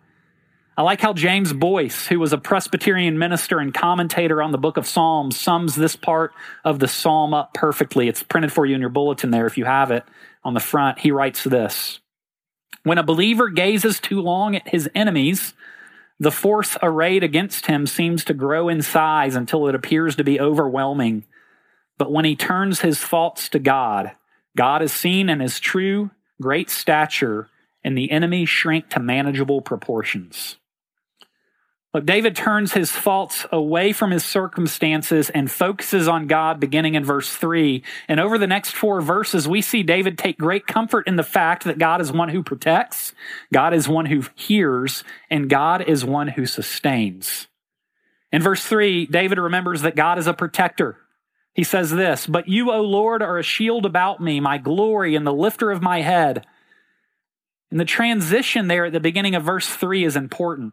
I 0.76 0.82
like 0.82 1.00
how 1.00 1.12
James 1.12 1.52
Boice, 1.52 2.06
who 2.06 2.20
was 2.20 2.32
a 2.32 2.38
Presbyterian 2.38 3.18
minister 3.18 3.58
and 3.58 3.74
commentator 3.74 4.40
on 4.40 4.52
the 4.52 4.58
book 4.58 4.76
of 4.76 4.86
Psalms, 4.86 5.36
sums 5.36 5.74
this 5.74 5.96
part 5.96 6.34
of 6.64 6.78
the 6.78 6.86
psalm 6.86 7.34
up 7.34 7.52
perfectly. 7.52 8.06
It's 8.06 8.22
printed 8.22 8.52
for 8.52 8.64
you 8.64 8.76
in 8.76 8.80
your 8.80 8.90
bulletin 8.90 9.32
there 9.32 9.46
if 9.46 9.58
you 9.58 9.64
have 9.64 9.90
it 9.90 10.04
on 10.44 10.54
the 10.54 10.60
front. 10.60 11.00
He 11.00 11.10
writes 11.10 11.42
this 11.42 11.98
When 12.84 12.98
a 12.98 13.02
believer 13.02 13.48
gazes 13.48 13.98
too 13.98 14.20
long 14.20 14.54
at 14.54 14.68
his 14.68 14.88
enemies, 14.94 15.52
the 16.20 16.30
force 16.30 16.78
arrayed 16.80 17.24
against 17.24 17.66
him 17.66 17.88
seems 17.88 18.22
to 18.26 18.34
grow 18.34 18.68
in 18.68 18.82
size 18.82 19.34
until 19.34 19.66
it 19.66 19.74
appears 19.74 20.14
to 20.14 20.22
be 20.22 20.38
overwhelming. 20.38 21.24
But 21.98 22.12
when 22.12 22.24
he 22.24 22.36
turns 22.36 22.82
his 22.82 23.00
thoughts 23.00 23.48
to 23.48 23.58
God, 23.58 24.12
God 24.58 24.82
is 24.82 24.92
seen 24.92 25.28
in 25.28 25.38
his 25.38 25.60
true 25.60 26.10
great 26.42 26.68
stature, 26.68 27.48
and 27.84 27.96
the 27.96 28.10
enemy 28.10 28.44
shrink 28.44 28.90
to 28.90 28.98
manageable 28.98 29.60
proportions. 29.60 30.56
Look, 31.94 32.04
David 32.04 32.34
turns 32.34 32.72
his 32.72 32.90
faults 32.90 33.46
away 33.52 33.92
from 33.92 34.10
his 34.10 34.24
circumstances 34.24 35.30
and 35.30 35.48
focuses 35.48 36.08
on 36.08 36.26
God 36.26 36.58
beginning 36.58 36.96
in 36.96 37.04
verse 37.04 37.32
3. 37.36 37.84
And 38.08 38.18
over 38.18 38.36
the 38.36 38.48
next 38.48 38.72
four 38.72 39.00
verses, 39.00 39.46
we 39.46 39.62
see 39.62 39.84
David 39.84 40.18
take 40.18 40.38
great 40.38 40.66
comfort 40.66 41.06
in 41.06 41.14
the 41.14 41.22
fact 41.22 41.62
that 41.62 41.78
God 41.78 42.00
is 42.00 42.10
one 42.10 42.28
who 42.28 42.42
protects, 42.42 43.14
God 43.52 43.72
is 43.72 43.88
one 43.88 44.06
who 44.06 44.24
hears, 44.34 45.04
and 45.30 45.48
God 45.48 45.82
is 45.82 46.04
one 46.04 46.26
who 46.26 46.46
sustains. 46.46 47.46
In 48.32 48.42
verse 48.42 48.64
3, 48.64 49.06
David 49.06 49.38
remembers 49.38 49.82
that 49.82 49.94
God 49.94 50.18
is 50.18 50.26
a 50.26 50.34
protector. 50.34 50.98
He 51.58 51.64
says 51.64 51.90
this, 51.90 52.28
But 52.28 52.46
you, 52.46 52.70
O 52.70 52.80
Lord, 52.80 53.20
are 53.20 53.36
a 53.36 53.42
shield 53.42 53.84
about 53.84 54.20
me, 54.20 54.38
my 54.38 54.58
glory, 54.58 55.16
and 55.16 55.26
the 55.26 55.32
lifter 55.32 55.72
of 55.72 55.82
my 55.82 56.02
head. 56.02 56.46
And 57.72 57.80
the 57.80 57.84
transition 57.84 58.68
there 58.68 58.84
at 58.84 58.92
the 58.92 59.00
beginning 59.00 59.34
of 59.34 59.42
verse 59.42 59.68
3 59.68 60.04
is 60.04 60.14
important. 60.14 60.72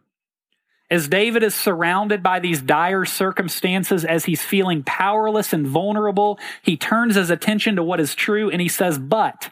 As 0.88 1.08
David 1.08 1.42
is 1.42 1.56
surrounded 1.56 2.22
by 2.22 2.38
these 2.38 2.62
dire 2.62 3.04
circumstances, 3.04 4.04
as 4.04 4.26
he's 4.26 4.42
feeling 4.42 4.84
powerless 4.84 5.52
and 5.52 5.66
vulnerable, 5.66 6.38
he 6.62 6.76
turns 6.76 7.16
his 7.16 7.30
attention 7.30 7.74
to 7.74 7.82
what 7.82 7.98
is 7.98 8.14
true 8.14 8.48
and 8.48 8.60
he 8.60 8.68
says, 8.68 8.96
But 8.96 9.50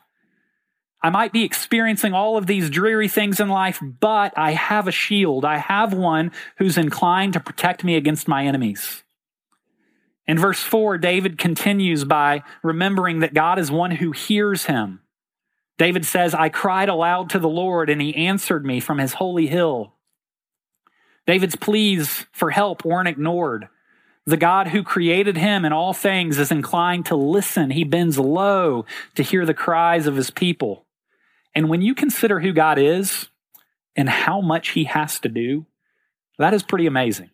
I 1.03 1.11
might 1.11 1.33
be 1.33 1.43
experiencing 1.43 2.13
all 2.13 2.37
of 2.37 2.47
these 2.47 2.71
dreary 2.71 3.09
things 3.09 3.41
in 3.41 3.49
life, 3.49 3.81
but 3.83 4.35
I 4.37 4.53
have 4.53 4.87
a 4.87 4.93
shield. 4.93 5.45
I 5.45 5.59
have 5.59 5.93
one 5.93 6.31
who's 6.59 6.79
inclined 6.79 7.33
to 7.33 7.41
protect 7.41 7.83
me 7.83 7.97
against 7.97 8.29
my 8.29 8.47
enemies. 8.47 9.04
In 10.27 10.39
verse 10.39 10.61
4, 10.61 10.99
David 10.99 11.39
continues 11.39 12.05
by 12.05 12.43
remembering 12.63 13.21
that 13.21 13.35
God 13.35 13.59
is 13.59 13.71
one 13.71 13.91
who 13.93 14.13
hears 14.13 14.67
him. 14.67 15.01
David 15.77 16.07
says, 16.07 16.35
I 16.35 16.49
cried 16.49 16.89
aloud 16.89 17.31
to 17.31 17.39
the 17.39 17.49
Lord, 17.49 17.91
and 17.91 18.01
he 18.01 18.15
answered 18.15 18.65
me 18.65 18.81
from 18.81 18.99
his 18.99 19.15
holy 19.15 19.49
hill. 19.49 19.93
David's 21.27 21.57
pleas 21.57 22.27
for 22.33 22.51
help 22.51 22.85
weren't 22.85 23.09
ignored. 23.09 23.69
The 24.27 24.37
God 24.37 24.69
who 24.69 24.83
created 24.83 25.37
him 25.37 25.65
and 25.65 25.75
all 25.75 25.93
things 25.93 26.39
is 26.39 26.51
inclined 26.51 27.07
to 27.07 27.17
listen. 27.17 27.71
He 27.71 27.85
bends 27.85 28.19
low 28.19 28.87
to 29.17 29.23
hear 29.23 29.45
the 29.45 29.53
cries 29.53 30.07
of 30.07 30.17
his 30.17 30.31
people. 30.31 30.87
And 31.55 31.69
when 31.69 31.83
you 31.83 31.95
consider 31.95 32.41
who 32.41 32.53
God 32.53 32.79
is 32.79 33.29
and 33.95 34.09
how 34.09 34.41
much 34.41 34.71
he 34.71 34.85
has 34.85 35.21
to 35.21 35.29
do, 35.29 35.67
that 36.39 36.55
is 36.55 36.63
pretty 36.63 36.87
amazing. 36.87 37.31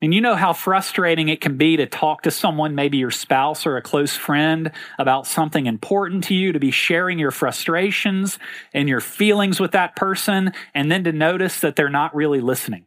And 0.00 0.14
you 0.14 0.20
know 0.20 0.36
how 0.36 0.52
frustrating 0.52 1.28
it 1.28 1.40
can 1.40 1.56
be 1.56 1.76
to 1.76 1.86
talk 1.86 2.22
to 2.22 2.30
someone, 2.30 2.76
maybe 2.76 2.98
your 2.98 3.10
spouse 3.10 3.66
or 3.66 3.76
a 3.76 3.82
close 3.82 4.16
friend, 4.16 4.70
about 4.96 5.26
something 5.26 5.66
important 5.66 6.24
to 6.24 6.34
you, 6.34 6.52
to 6.52 6.60
be 6.60 6.70
sharing 6.70 7.18
your 7.18 7.32
frustrations 7.32 8.38
and 8.72 8.88
your 8.88 9.00
feelings 9.00 9.58
with 9.58 9.72
that 9.72 9.96
person, 9.96 10.52
and 10.72 10.90
then 10.90 11.02
to 11.02 11.10
notice 11.10 11.60
that 11.60 11.74
they're 11.74 11.88
not 11.88 12.14
really 12.14 12.40
listening. 12.40 12.84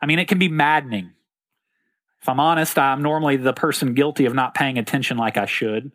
I 0.00 0.06
mean, 0.06 0.18
it 0.18 0.28
can 0.28 0.38
be 0.38 0.48
maddening. 0.48 1.12
If 2.22 2.28
I'm 2.30 2.40
honest, 2.40 2.78
I'm 2.78 3.02
normally 3.02 3.36
the 3.36 3.52
person 3.52 3.92
guilty 3.92 4.24
of 4.24 4.34
not 4.34 4.54
paying 4.54 4.78
attention 4.78 5.18
like 5.18 5.36
I 5.36 5.44
should. 5.44 5.92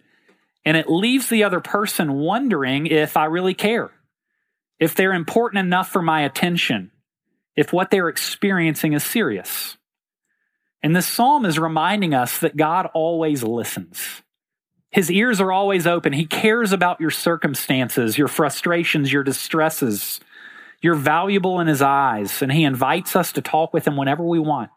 And 0.63 0.77
it 0.77 0.87
leaves 0.87 1.27
the 1.27 1.43
other 1.43 1.59
person 1.59 2.13
wondering 2.13 2.85
if 2.85 3.17
I 3.17 3.25
really 3.25 3.55
care, 3.55 3.89
if 4.77 4.93
they're 4.93 5.13
important 5.13 5.65
enough 5.65 5.89
for 5.89 6.03
my 6.03 6.21
attention, 6.21 6.91
if 7.55 7.73
what 7.73 7.89
they're 7.89 8.09
experiencing 8.09 8.93
is 8.93 9.03
serious. 9.03 9.75
And 10.81 10.95
this 10.95 11.07
psalm 11.07 11.45
is 11.45 11.59
reminding 11.59 12.13
us 12.13 12.39
that 12.39 12.57
God 12.57 12.89
always 12.93 13.43
listens. 13.43 14.21
His 14.91 15.11
ears 15.11 15.39
are 15.39 15.51
always 15.51 15.85
open. 15.85 16.13
He 16.13 16.25
cares 16.25 16.71
about 16.71 17.01
your 17.01 17.11
circumstances, 17.11 18.17
your 18.17 18.27
frustrations, 18.27 19.11
your 19.11 19.23
distresses. 19.23 20.19
You're 20.81 20.95
valuable 20.95 21.59
in 21.59 21.67
His 21.67 21.81
eyes, 21.81 22.41
and 22.41 22.51
He 22.51 22.63
invites 22.63 23.15
us 23.15 23.31
to 23.33 23.41
talk 23.41 23.73
with 23.73 23.85
Him 23.85 23.97
whenever 23.97 24.23
we 24.23 24.39
want, 24.39 24.71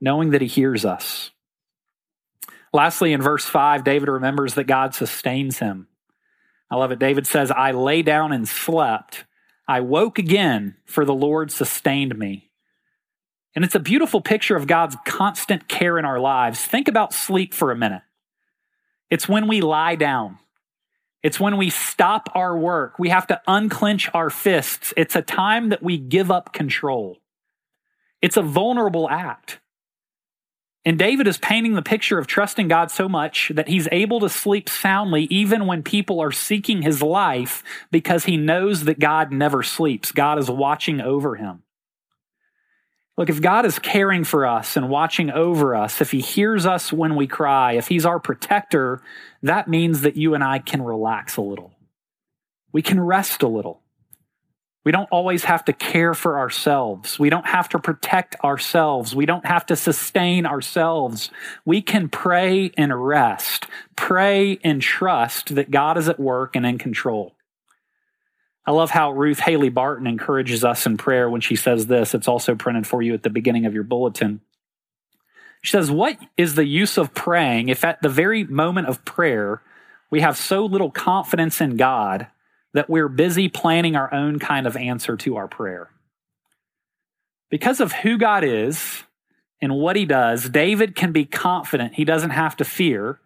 knowing 0.00 0.30
that 0.30 0.42
He 0.42 0.46
hears 0.46 0.84
us. 0.84 1.30
Lastly, 2.72 3.12
in 3.12 3.20
verse 3.20 3.44
5, 3.44 3.84
David 3.84 4.08
remembers 4.08 4.54
that 4.54 4.64
God 4.64 4.94
sustains 4.94 5.58
him. 5.58 5.88
I 6.70 6.76
love 6.76 6.90
it. 6.90 6.98
David 6.98 7.26
says, 7.26 7.50
I 7.50 7.72
lay 7.72 8.00
down 8.00 8.32
and 8.32 8.48
slept. 8.48 9.24
I 9.68 9.80
woke 9.80 10.18
again, 10.18 10.76
for 10.86 11.04
the 11.04 11.14
Lord 11.14 11.50
sustained 11.50 12.18
me. 12.18 12.50
And 13.54 13.64
it's 13.64 13.74
a 13.74 13.80
beautiful 13.80 14.20
picture 14.20 14.56
of 14.56 14.66
God's 14.66 14.96
constant 15.04 15.68
care 15.68 15.98
in 15.98 16.04
our 16.04 16.18
lives. 16.18 16.64
Think 16.64 16.88
about 16.88 17.12
sleep 17.12 17.52
for 17.52 17.70
a 17.70 17.76
minute. 17.76 18.02
It's 19.10 19.28
when 19.28 19.46
we 19.46 19.60
lie 19.60 19.94
down. 19.94 20.38
It's 21.22 21.38
when 21.38 21.56
we 21.56 21.70
stop 21.70 22.30
our 22.34 22.56
work. 22.56 22.98
We 22.98 23.10
have 23.10 23.26
to 23.28 23.40
unclench 23.46 24.10
our 24.14 24.30
fists. 24.30 24.92
It's 24.96 25.14
a 25.14 25.22
time 25.22 25.68
that 25.68 25.82
we 25.82 25.98
give 25.98 26.30
up 26.30 26.52
control. 26.52 27.18
It's 28.20 28.36
a 28.36 28.42
vulnerable 28.42 29.08
act. 29.08 29.60
And 30.84 30.98
David 30.98 31.28
is 31.28 31.38
painting 31.38 31.74
the 31.74 31.82
picture 31.82 32.18
of 32.18 32.26
trusting 32.26 32.66
God 32.66 32.90
so 32.90 33.08
much 33.08 33.52
that 33.54 33.68
he's 33.68 33.86
able 33.92 34.18
to 34.20 34.28
sleep 34.28 34.68
soundly 34.68 35.24
even 35.24 35.66
when 35.66 35.84
people 35.84 36.18
are 36.20 36.32
seeking 36.32 36.82
his 36.82 37.00
life 37.00 37.62
because 37.92 38.24
he 38.24 38.36
knows 38.36 38.84
that 38.84 38.98
God 38.98 39.30
never 39.30 39.62
sleeps. 39.62 40.10
God 40.10 40.40
is 40.40 40.50
watching 40.50 41.00
over 41.00 41.36
him. 41.36 41.62
Look, 43.16 43.28
if 43.28 43.42
God 43.42 43.66
is 43.66 43.78
caring 43.78 44.24
for 44.24 44.46
us 44.46 44.76
and 44.76 44.88
watching 44.88 45.30
over 45.30 45.74
us, 45.74 46.00
if 46.00 46.10
He 46.10 46.20
hears 46.20 46.64
us 46.64 46.92
when 46.92 47.14
we 47.14 47.26
cry, 47.26 47.72
if 47.74 47.88
He's 47.88 48.06
our 48.06 48.18
protector, 48.18 49.02
that 49.42 49.68
means 49.68 50.00
that 50.00 50.16
you 50.16 50.34
and 50.34 50.42
I 50.42 50.58
can 50.58 50.82
relax 50.82 51.36
a 51.36 51.42
little. 51.42 51.72
We 52.72 52.80
can 52.80 52.98
rest 53.00 53.42
a 53.42 53.48
little. 53.48 53.82
We 54.84 54.90
don't 54.90 55.10
always 55.10 55.44
have 55.44 55.64
to 55.66 55.72
care 55.72 56.12
for 56.14 56.38
ourselves. 56.38 57.18
We 57.18 57.30
don't 57.30 57.46
have 57.46 57.68
to 57.68 57.78
protect 57.78 58.34
ourselves. 58.42 59.14
We 59.14 59.26
don't 59.26 59.46
have 59.46 59.64
to 59.66 59.76
sustain 59.76 60.44
ourselves. 60.44 61.30
We 61.64 61.82
can 61.82 62.08
pray 62.08 62.72
and 62.76 63.06
rest, 63.06 63.66
pray 63.94 64.58
and 64.64 64.82
trust 64.82 65.54
that 65.54 65.70
God 65.70 65.98
is 65.98 66.08
at 66.08 66.18
work 66.18 66.56
and 66.56 66.66
in 66.66 66.78
control. 66.78 67.36
I 68.64 68.70
love 68.70 68.90
how 68.90 69.10
Ruth 69.10 69.40
Haley 69.40 69.70
Barton 69.70 70.06
encourages 70.06 70.64
us 70.64 70.86
in 70.86 70.96
prayer 70.96 71.28
when 71.28 71.40
she 71.40 71.56
says 71.56 71.86
this. 71.86 72.14
It's 72.14 72.28
also 72.28 72.54
printed 72.54 72.86
for 72.86 73.02
you 73.02 73.12
at 73.14 73.24
the 73.24 73.30
beginning 73.30 73.66
of 73.66 73.74
your 73.74 73.82
bulletin. 73.82 74.40
She 75.62 75.72
says, 75.72 75.90
What 75.90 76.18
is 76.36 76.54
the 76.54 76.66
use 76.66 76.96
of 76.96 77.14
praying 77.14 77.68
if 77.68 77.84
at 77.84 78.02
the 78.02 78.08
very 78.08 78.44
moment 78.44 78.88
of 78.88 79.04
prayer 79.04 79.62
we 80.10 80.20
have 80.20 80.36
so 80.36 80.64
little 80.64 80.90
confidence 80.90 81.60
in 81.60 81.76
God 81.76 82.28
that 82.74 82.88
we're 82.88 83.08
busy 83.08 83.48
planning 83.48 83.96
our 83.96 84.12
own 84.14 84.38
kind 84.38 84.66
of 84.66 84.76
answer 84.76 85.16
to 85.18 85.36
our 85.36 85.48
prayer? 85.48 85.90
Because 87.50 87.80
of 87.80 87.92
who 87.92 88.16
God 88.16 88.44
is 88.44 89.02
and 89.60 89.74
what 89.74 89.96
he 89.96 90.06
does, 90.06 90.48
David 90.48 90.94
can 90.94 91.12
be 91.12 91.24
confident 91.24 91.94
he 91.94 92.04
doesn't 92.04 92.30
have 92.30 92.56
to 92.56 92.64
fear. 92.64 93.20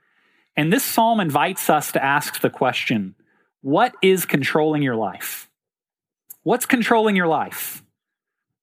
And 0.57 0.73
this 0.73 0.85
psalm 0.85 1.21
invites 1.21 1.69
us 1.69 1.93
to 1.93 2.03
ask 2.03 2.41
the 2.41 2.51
question 2.51 3.15
what 3.67 3.97
is 4.01 4.27
controlling 4.27 4.81
your 4.81 4.95
life? 4.95 5.51
What's 6.45 6.67
controlling 6.67 7.17
your 7.17 7.27
life? 7.27 7.83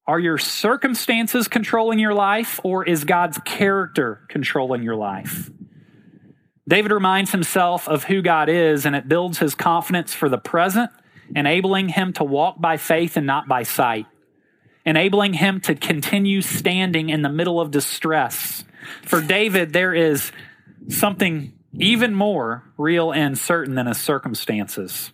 Are 0.06 0.18
your 0.18 0.38
circumstances 0.38 1.46
controlling 1.46 1.98
your 1.98 2.14
life, 2.14 2.58
or 2.64 2.86
is 2.86 3.04
God's 3.04 3.36
character 3.44 4.22
controlling 4.30 4.82
your 4.82 4.96
life? 4.96 5.50
David 6.66 6.90
reminds 6.90 7.32
himself 7.32 7.86
of 7.86 8.04
who 8.04 8.22
God 8.22 8.48
is, 8.48 8.86
and 8.86 8.96
it 8.96 9.06
builds 9.06 9.40
his 9.40 9.54
confidence 9.54 10.14
for 10.14 10.30
the 10.30 10.38
present, 10.38 10.90
enabling 11.36 11.90
him 11.90 12.14
to 12.14 12.24
walk 12.24 12.58
by 12.58 12.78
faith 12.78 13.18
and 13.18 13.26
not 13.26 13.46
by 13.46 13.62
sight, 13.62 14.06
enabling 14.86 15.34
him 15.34 15.60
to 15.60 15.74
continue 15.74 16.40
standing 16.40 17.10
in 17.10 17.20
the 17.20 17.28
middle 17.28 17.60
of 17.60 17.70
distress. 17.70 18.64
For 19.02 19.20
David, 19.20 19.74
there 19.74 19.92
is 19.92 20.32
something 20.88 21.52
even 21.78 22.14
more 22.14 22.64
real 22.76 23.12
and 23.12 23.38
certain 23.38 23.74
than 23.74 23.86
his 23.86 23.98
circumstances. 23.98 25.12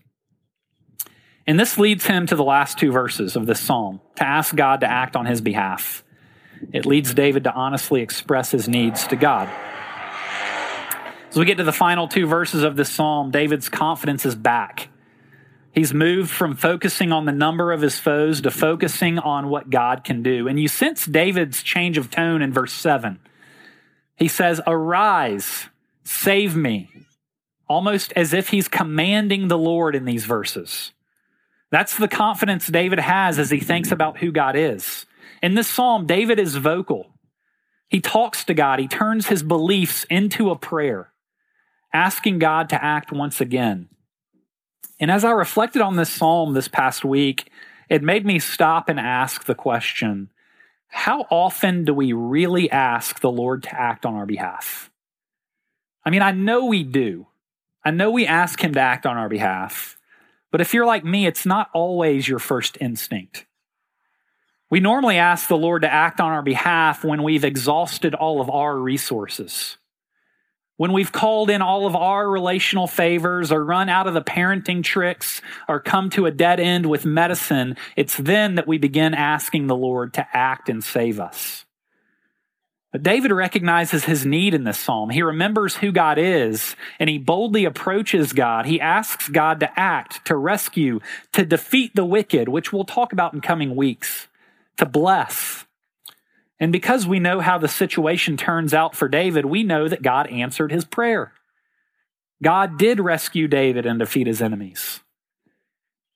And 1.46 1.58
this 1.58 1.78
leads 1.78 2.06
him 2.06 2.26
to 2.26 2.36
the 2.36 2.44
last 2.44 2.78
two 2.78 2.92
verses 2.92 3.34
of 3.34 3.46
this 3.46 3.60
psalm 3.60 4.00
to 4.16 4.26
ask 4.26 4.54
God 4.54 4.80
to 4.80 4.90
act 4.90 5.16
on 5.16 5.26
his 5.26 5.40
behalf. 5.40 6.04
It 6.72 6.86
leads 6.86 7.14
David 7.14 7.44
to 7.44 7.52
honestly 7.52 8.02
express 8.02 8.50
his 8.50 8.68
needs 8.68 9.06
to 9.08 9.16
God. 9.16 9.48
As 11.30 11.36
we 11.36 11.44
get 11.44 11.58
to 11.58 11.64
the 11.64 11.72
final 11.72 12.08
two 12.08 12.26
verses 12.26 12.62
of 12.62 12.76
this 12.76 12.90
psalm, 12.90 13.30
David's 13.30 13.68
confidence 13.68 14.26
is 14.26 14.34
back. 14.34 14.88
He's 15.72 15.94
moved 15.94 16.30
from 16.30 16.56
focusing 16.56 17.12
on 17.12 17.24
the 17.24 17.32
number 17.32 17.72
of 17.72 17.80
his 17.80 17.98
foes 17.98 18.40
to 18.40 18.50
focusing 18.50 19.18
on 19.18 19.48
what 19.48 19.70
God 19.70 20.02
can 20.02 20.22
do. 20.22 20.48
And 20.48 20.58
you 20.58 20.66
sense 20.66 21.06
David's 21.06 21.62
change 21.62 21.96
of 21.96 22.10
tone 22.10 22.42
in 22.42 22.52
verse 22.52 22.72
7. 22.72 23.20
He 24.16 24.26
says, 24.26 24.60
Arise, 24.66 25.69
Save 26.12 26.56
me. 26.56 26.90
Almost 27.68 28.12
as 28.16 28.34
if 28.34 28.48
he's 28.48 28.66
commanding 28.66 29.46
the 29.46 29.56
Lord 29.56 29.94
in 29.94 30.04
these 30.04 30.26
verses. 30.26 30.90
That's 31.70 31.96
the 31.96 32.08
confidence 32.08 32.66
David 32.66 32.98
has 32.98 33.38
as 33.38 33.48
he 33.48 33.60
thinks 33.60 33.92
about 33.92 34.18
who 34.18 34.32
God 34.32 34.56
is. 34.56 35.06
In 35.40 35.54
this 35.54 35.68
psalm, 35.68 36.06
David 36.06 36.40
is 36.40 36.56
vocal. 36.56 37.06
He 37.88 38.00
talks 38.00 38.44
to 38.44 38.54
God, 38.54 38.80
he 38.80 38.88
turns 38.88 39.28
his 39.28 39.44
beliefs 39.44 40.04
into 40.10 40.50
a 40.50 40.56
prayer, 40.56 41.12
asking 41.94 42.40
God 42.40 42.68
to 42.70 42.84
act 42.84 43.12
once 43.12 43.40
again. 43.40 43.88
And 44.98 45.12
as 45.12 45.24
I 45.24 45.30
reflected 45.30 45.80
on 45.80 45.96
this 45.96 46.12
psalm 46.12 46.54
this 46.54 46.68
past 46.68 47.04
week, 47.04 47.50
it 47.88 48.02
made 48.02 48.26
me 48.26 48.40
stop 48.40 48.88
and 48.88 48.98
ask 48.98 49.44
the 49.44 49.54
question 49.54 50.30
how 50.88 51.20
often 51.30 51.84
do 51.84 51.94
we 51.94 52.12
really 52.12 52.68
ask 52.68 53.20
the 53.20 53.30
Lord 53.30 53.62
to 53.62 53.80
act 53.80 54.04
on 54.04 54.14
our 54.14 54.26
behalf? 54.26 54.89
I 56.04 56.10
mean, 56.10 56.22
I 56.22 56.32
know 56.32 56.66
we 56.66 56.82
do. 56.82 57.26
I 57.84 57.90
know 57.90 58.10
we 58.10 58.26
ask 58.26 58.62
Him 58.62 58.74
to 58.74 58.80
act 58.80 59.06
on 59.06 59.16
our 59.16 59.28
behalf. 59.28 59.96
But 60.50 60.60
if 60.60 60.74
you're 60.74 60.86
like 60.86 61.04
me, 61.04 61.26
it's 61.26 61.46
not 61.46 61.70
always 61.72 62.28
your 62.28 62.38
first 62.38 62.78
instinct. 62.80 63.46
We 64.70 64.80
normally 64.80 65.18
ask 65.18 65.48
the 65.48 65.56
Lord 65.56 65.82
to 65.82 65.92
act 65.92 66.20
on 66.20 66.30
our 66.30 66.42
behalf 66.42 67.04
when 67.04 67.22
we've 67.22 67.44
exhausted 67.44 68.14
all 68.14 68.40
of 68.40 68.48
our 68.48 68.76
resources. 68.76 69.76
When 70.76 70.92
we've 70.92 71.12
called 71.12 71.50
in 71.50 71.60
all 71.60 71.86
of 71.86 71.94
our 71.94 72.28
relational 72.28 72.86
favors 72.86 73.52
or 73.52 73.62
run 73.64 73.88
out 73.88 74.06
of 74.06 74.14
the 74.14 74.22
parenting 74.22 74.82
tricks 74.82 75.42
or 75.68 75.78
come 75.78 76.08
to 76.10 76.24
a 76.24 76.30
dead 76.30 76.58
end 76.58 76.86
with 76.86 77.04
medicine, 77.04 77.76
it's 77.96 78.16
then 78.16 78.54
that 78.54 78.66
we 78.66 78.78
begin 78.78 79.12
asking 79.12 79.66
the 79.66 79.76
Lord 79.76 80.14
to 80.14 80.26
act 80.32 80.68
and 80.70 80.82
save 80.82 81.20
us. 81.20 81.66
But 82.92 83.04
David 83.04 83.30
recognizes 83.30 84.04
his 84.04 84.26
need 84.26 84.52
in 84.52 84.64
this 84.64 84.78
psalm. 84.78 85.10
He 85.10 85.22
remembers 85.22 85.76
who 85.76 85.92
God 85.92 86.18
is 86.18 86.74
and 86.98 87.08
he 87.08 87.18
boldly 87.18 87.64
approaches 87.64 88.32
God. 88.32 88.66
He 88.66 88.80
asks 88.80 89.28
God 89.28 89.60
to 89.60 89.78
act, 89.78 90.24
to 90.26 90.36
rescue, 90.36 90.98
to 91.32 91.44
defeat 91.44 91.94
the 91.94 92.04
wicked, 92.04 92.48
which 92.48 92.72
we'll 92.72 92.84
talk 92.84 93.12
about 93.12 93.32
in 93.32 93.40
coming 93.40 93.76
weeks, 93.76 94.26
to 94.78 94.86
bless. 94.86 95.66
And 96.58 96.72
because 96.72 97.06
we 97.06 97.20
know 97.20 97.40
how 97.40 97.58
the 97.58 97.68
situation 97.68 98.36
turns 98.36 98.74
out 98.74 98.96
for 98.96 99.08
David, 99.08 99.46
we 99.46 99.62
know 99.62 99.88
that 99.88 100.02
God 100.02 100.26
answered 100.26 100.72
his 100.72 100.84
prayer. 100.84 101.32
God 102.42 102.76
did 102.76 103.00
rescue 103.00 103.46
David 103.46 103.86
and 103.86 103.98
defeat 103.98 104.26
his 104.26 104.42
enemies. 104.42 105.00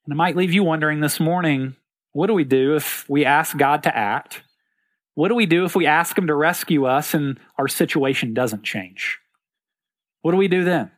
And 0.05 0.13
it 0.13 0.17
might 0.17 0.37
leave 0.37 0.53
you 0.53 0.65
wondering 0.65 1.01
this 1.01 1.21
morning 1.21 1.77
what 2.13 2.29
do 2.29 2.35
we 2.35 2.45
do 2.45 2.77
if 2.77 3.09
we 3.09 3.25
ask 3.25 3.57
God 3.57 3.83
to 3.83 3.97
act? 3.97 4.44
What 5.14 5.29
do 5.29 5.35
we 5.35 5.46
do 5.46 5.64
if 5.64 5.77
we 5.77 5.87
ask 5.87 6.16
Him 6.16 6.27
to 6.27 6.35
rescue 6.35 6.87
us 6.87 7.14
and 7.14 7.38
our 7.57 7.68
situation 7.68 8.35
doesn't 8.35 8.64
change? 8.64 9.18
What 10.22 10.33
do 10.33 10.37
we 10.37 10.48
do 10.48 10.64
then? 10.64 10.90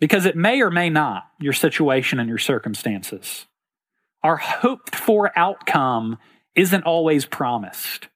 Because 0.00 0.26
it 0.26 0.36
may 0.36 0.60
or 0.60 0.70
may 0.70 0.90
not, 0.90 1.24
your 1.40 1.52
situation 1.52 2.18
and 2.18 2.28
your 2.28 2.38
circumstances. 2.38 3.46
Our 4.22 4.36
hoped 4.36 4.94
for 4.94 5.36
outcome 5.36 6.18
isn't 6.54 6.84
always 6.84 7.24
promised. 7.24 8.08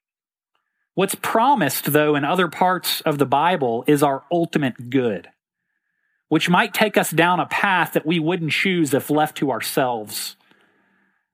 What's 0.94 1.14
promised, 1.14 1.92
though, 1.92 2.14
in 2.14 2.24
other 2.24 2.48
parts 2.48 3.00
of 3.02 3.18
the 3.18 3.26
Bible 3.26 3.84
is 3.86 4.02
our 4.02 4.24
ultimate 4.32 4.90
good, 4.90 5.28
which 6.28 6.48
might 6.48 6.72
take 6.72 6.96
us 6.96 7.10
down 7.10 7.38
a 7.38 7.46
path 7.46 7.92
that 7.92 8.06
we 8.06 8.18
wouldn't 8.18 8.52
choose 8.52 8.94
if 8.94 9.10
left 9.10 9.36
to 9.38 9.50
ourselves. 9.50 10.35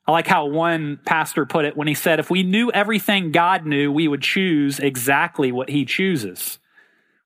I 0.06 0.12
like 0.12 0.26
how 0.26 0.46
one 0.46 0.98
pastor 1.04 1.46
put 1.46 1.64
it 1.64 1.76
when 1.76 1.86
he 1.86 1.94
said, 1.94 2.18
if 2.18 2.28
we 2.28 2.42
knew 2.42 2.72
everything 2.72 3.30
God 3.30 3.64
knew, 3.64 3.92
we 3.92 4.08
would 4.08 4.22
choose 4.22 4.80
exactly 4.80 5.52
what 5.52 5.70
he 5.70 5.84
chooses. 5.84 6.58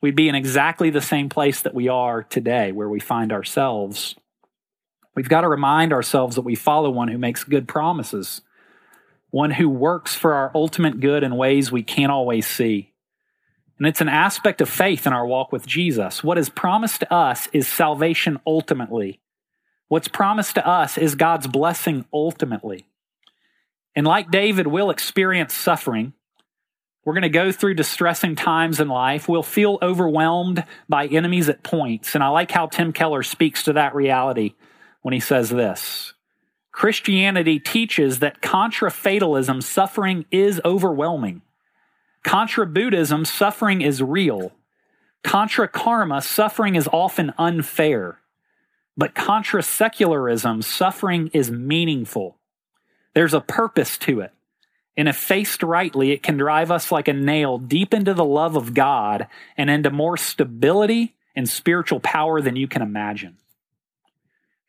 We'd 0.03 0.15
be 0.15 0.29
in 0.29 0.35
exactly 0.35 0.91
the 0.91 1.01
same 1.01 1.31
place 1.31 1.62
that 1.62 1.75
we 1.75 1.89
are 1.89 2.23
today, 2.23 2.73
where 2.73 2.89
we 2.89 3.01
find 3.01 3.33
ourselves. 3.33 4.15
We've 5.15 5.29
got 5.29 5.41
to 5.41 5.49
remind 5.49 5.95
ourselves 5.95 6.37
that 6.37 6.43
we 6.43 6.55
follow 6.55 6.91
one 6.91 7.09
who 7.09 7.17
makes 7.17 7.45
good 7.45 7.67
promises, 7.67 8.43
one 9.31 9.53
who 9.53 9.71
works 9.71 10.15
for 10.15 10.35
our 10.35 10.53
ultimate 10.55 11.01
good 11.01 11.23
in 11.23 11.37
ways 11.37 11.73
we 11.73 11.83
can't 11.83 12.12
always 12.12 12.47
see. 12.47 12.93
And 13.79 13.87
it's 13.87 14.03
an 14.03 14.11
aspect 14.11 14.61
of 14.61 14.69
faith 14.69 15.07
in 15.07 15.15
our 15.15 15.27
walk 15.27 15.51
with 15.51 15.67
Jesus. 15.67 16.23
What 16.23 16.39
is 16.39 16.51
promised 16.51 17.01
to 17.01 17.12
us 17.12 17.49
is 17.55 17.67
salvation 17.67 18.39
ultimately. 18.47 19.21
What's 19.88 20.09
promised 20.09 20.55
to 20.57 20.66
us 20.66 20.99
is 20.99 21.14
God's 21.14 21.46
blessing 21.46 22.05
ultimately. 22.12 22.87
And 23.94 24.07
like 24.07 24.31
David, 24.31 24.66
we'll 24.66 24.90
experience 24.90 25.55
suffering. 25.55 26.12
We're 27.05 27.14
going 27.14 27.22
to 27.22 27.29
go 27.29 27.53
through 27.53 27.75
distressing 27.75 28.35
times 28.35 28.81
in 28.81 28.88
life. 28.88 29.29
We'll 29.29 29.44
feel 29.44 29.79
overwhelmed 29.81 30.64
by 30.88 31.07
enemies 31.07 31.49
at 31.49 31.62
points. 31.62 32.14
And 32.14 32.25
I 32.25 32.29
like 32.29 32.51
how 32.51 32.66
Tim 32.66 32.92
Keller 32.92 33.22
speaks 33.22 33.62
to 33.64 33.75
that 33.75 33.94
reality 33.94 34.55
when 35.03 35.14
he 35.14 35.20
says 35.20 35.51
this 35.51 36.14
Christianity 36.72 37.61
teaches 37.61 38.18
that 38.18 38.42
contra 38.42 38.90
fatalism, 38.90 39.61
suffering 39.61 40.27
is 40.33 40.61
overwhelming. 40.64 41.42
Contra 42.25 42.66
Buddhism, 42.66 43.25
suffering 43.25 43.83
is 43.83 44.03
real. 44.03 44.53
Contra 45.22 45.68
karma, 45.68 46.20
suffering 46.20 46.75
is 46.75 46.88
often 46.92 47.33
unfair. 47.38 48.18
But 48.97 49.15
contra 49.15 49.63
secularism, 49.63 50.63
suffering 50.63 51.31
is 51.33 51.51
meaningful. 51.51 52.39
There's 53.15 53.35
a 53.35 53.41
purpose 53.41 53.99
to 53.99 54.21
it. 54.21 54.33
And 54.97 55.09
if 55.09 55.17
faced 55.17 55.63
rightly, 55.63 56.13
it 56.13 56.23
can 56.23 56.39
drive 56.39 56.71
us 56.71 56.91
like 56.91 57.07
a 57.07 57.13
nail 57.13 57.59
deep 57.59 57.93
into 57.93 58.15
the 58.15 58.25
love 58.25 58.57
of 58.57 58.73
God 58.73 59.27
and 59.57 59.69
into 59.69 59.91
more 59.91 60.17
stability 60.17 61.15
and 61.35 61.47
spiritual 61.47 62.01
power 62.01 62.41
than 62.41 62.57
you 62.57 62.67
can 62.67 62.81
imagine. 62.81 63.37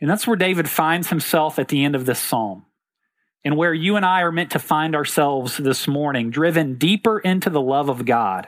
And 0.01 0.09
that's 0.09 0.27
where 0.27 0.35
David 0.35 0.69
finds 0.69 1.09
himself 1.09 1.57
at 1.57 1.69
the 1.69 1.83
end 1.83 1.95
of 1.95 2.05
this 2.05 2.19
psalm 2.19 2.65
and 3.43 3.55
where 3.55 3.73
you 3.73 3.95
and 3.95 4.05
I 4.05 4.21
are 4.23 4.31
meant 4.31 4.51
to 4.51 4.59
find 4.59 4.93
ourselves 4.93 5.55
this 5.55 5.87
morning, 5.87 6.29
driven 6.29 6.75
deeper 6.75 7.17
into 7.17 7.49
the 7.49 7.61
love 7.61 7.87
of 7.87 8.05
God. 8.05 8.47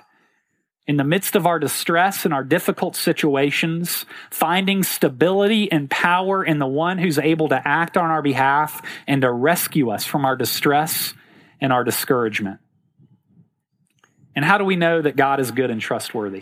In 0.90 0.98
the 0.98 1.04
midst 1.04 1.36
of 1.36 1.46
our 1.46 1.60
distress 1.60 2.26
and 2.26 2.34
our 2.34 2.44
difficult 2.44 2.96
situations, 2.96 4.08
finding 4.32 4.82
stability 4.82 5.72
and 5.72 5.88
power 5.88 6.44
in 6.44 6.58
the 6.58 6.66
one 6.66 6.98
who's 6.98 7.20
able 7.20 7.50
to 7.50 7.62
act 7.64 7.96
on 7.96 8.10
our 8.10 8.24
behalf 8.24 8.82
and 9.06 9.22
to 9.22 9.32
rescue 9.32 9.92
us 9.92 10.04
from 10.04 10.26
our 10.26 10.36
distress 10.36 11.14
and 11.62 11.72
our 11.72 11.84
discouragement. 11.84 12.60
And 14.36 14.44
how 14.44 14.58
do 14.58 14.66
we 14.66 14.78
know 14.78 15.00
that 15.00 15.16
God 15.16 15.40
is 15.40 15.52
good 15.52 15.70
and 15.70 15.80
trustworthy? 15.80 16.42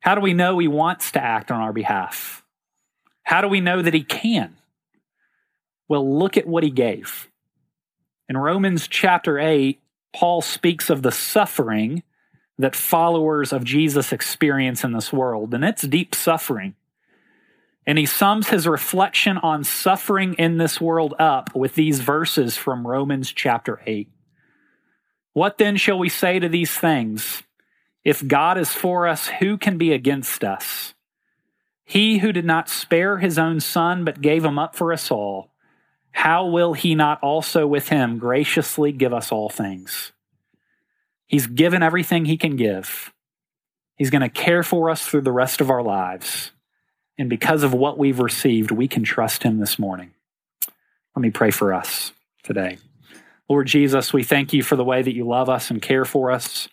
How 0.00 0.16
do 0.16 0.20
we 0.20 0.34
know 0.34 0.58
He 0.58 0.66
wants 0.66 1.12
to 1.12 1.22
act 1.22 1.52
on 1.52 1.60
our 1.60 1.72
behalf? 1.72 2.42
How 3.22 3.40
do 3.40 3.46
we 3.46 3.60
know 3.60 3.82
that 3.82 3.94
He 3.94 4.02
can? 4.02 4.56
Well, 5.86 6.18
look 6.18 6.36
at 6.36 6.48
what 6.48 6.64
He 6.64 6.70
gave. 6.70 7.28
In 8.28 8.36
Romans 8.36 8.88
chapter 8.88 9.38
8, 9.38 9.80
Paul 10.12 10.42
speaks 10.42 10.90
of 10.90 11.02
the 11.02 11.12
suffering 11.12 12.02
that 12.58 12.76
followers 12.76 13.52
of 13.52 13.64
Jesus 13.64 14.12
experience 14.12 14.84
in 14.84 14.92
this 14.92 15.12
world, 15.12 15.54
and 15.54 15.64
it's 15.64 15.82
deep 15.82 16.14
suffering. 16.14 16.74
And 17.86 17.96
he 17.96 18.06
sums 18.06 18.48
his 18.48 18.66
reflection 18.66 19.38
on 19.38 19.64
suffering 19.64 20.34
in 20.34 20.58
this 20.58 20.80
world 20.80 21.14
up 21.18 21.54
with 21.54 21.74
these 21.74 22.00
verses 22.00 22.56
from 22.56 22.86
Romans 22.86 23.32
chapter 23.32 23.80
8. 23.86 24.08
What 25.32 25.58
then 25.58 25.76
shall 25.76 25.98
we 25.98 26.08
say 26.08 26.38
to 26.38 26.48
these 26.48 26.76
things? 26.76 27.42
If 28.04 28.26
God 28.26 28.58
is 28.58 28.72
for 28.72 29.06
us, 29.06 29.28
who 29.28 29.56
can 29.56 29.78
be 29.78 29.92
against 29.92 30.44
us? 30.44 30.94
He 31.84 32.18
who 32.18 32.32
did 32.32 32.44
not 32.44 32.68
spare 32.68 33.18
his 33.18 33.38
own 33.38 33.60
son, 33.60 34.04
but 34.04 34.20
gave 34.20 34.44
him 34.44 34.58
up 34.58 34.74
for 34.74 34.92
us 34.92 35.10
all 35.10 35.52
how 36.18 36.46
will 36.46 36.72
he 36.72 36.96
not 36.96 37.22
also 37.22 37.64
with 37.64 37.90
him 37.90 38.18
graciously 38.18 38.90
give 38.90 39.12
us 39.12 39.30
all 39.30 39.48
things? 39.48 40.10
He's 41.28 41.46
given 41.46 41.82
everything 41.82 42.24
he 42.24 42.38
can 42.38 42.56
give. 42.56 43.12
He's 43.96 44.10
going 44.10 44.22
to 44.22 44.30
care 44.30 44.62
for 44.62 44.88
us 44.88 45.06
through 45.06 45.20
the 45.20 45.32
rest 45.32 45.60
of 45.60 45.70
our 45.70 45.82
lives. 45.82 46.52
And 47.18 47.28
because 47.28 47.62
of 47.62 47.74
what 47.74 47.98
we've 47.98 48.18
received, 48.18 48.70
we 48.70 48.88
can 48.88 49.04
trust 49.04 49.42
him 49.42 49.58
this 49.58 49.78
morning. 49.78 50.12
Let 51.14 51.22
me 51.22 51.30
pray 51.30 51.50
for 51.50 51.74
us 51.74 52.12
today. 52.44 52.78
Lord 53.48 53.66
Jesus, 53.66 54.12
we 54.12 54.22
thank 54.22 54.52
you 54.52 54.62
for 54.62 54.76
the 54.76 54.84
way 54.84 55.02
that 55.02 55.14
you 55.14 55.26
love 55.26 55.48
us 55.48 55.70
and 55.70 55.82
care 55.82 56.04
for 56.04 56.30
us. 56.30 56.68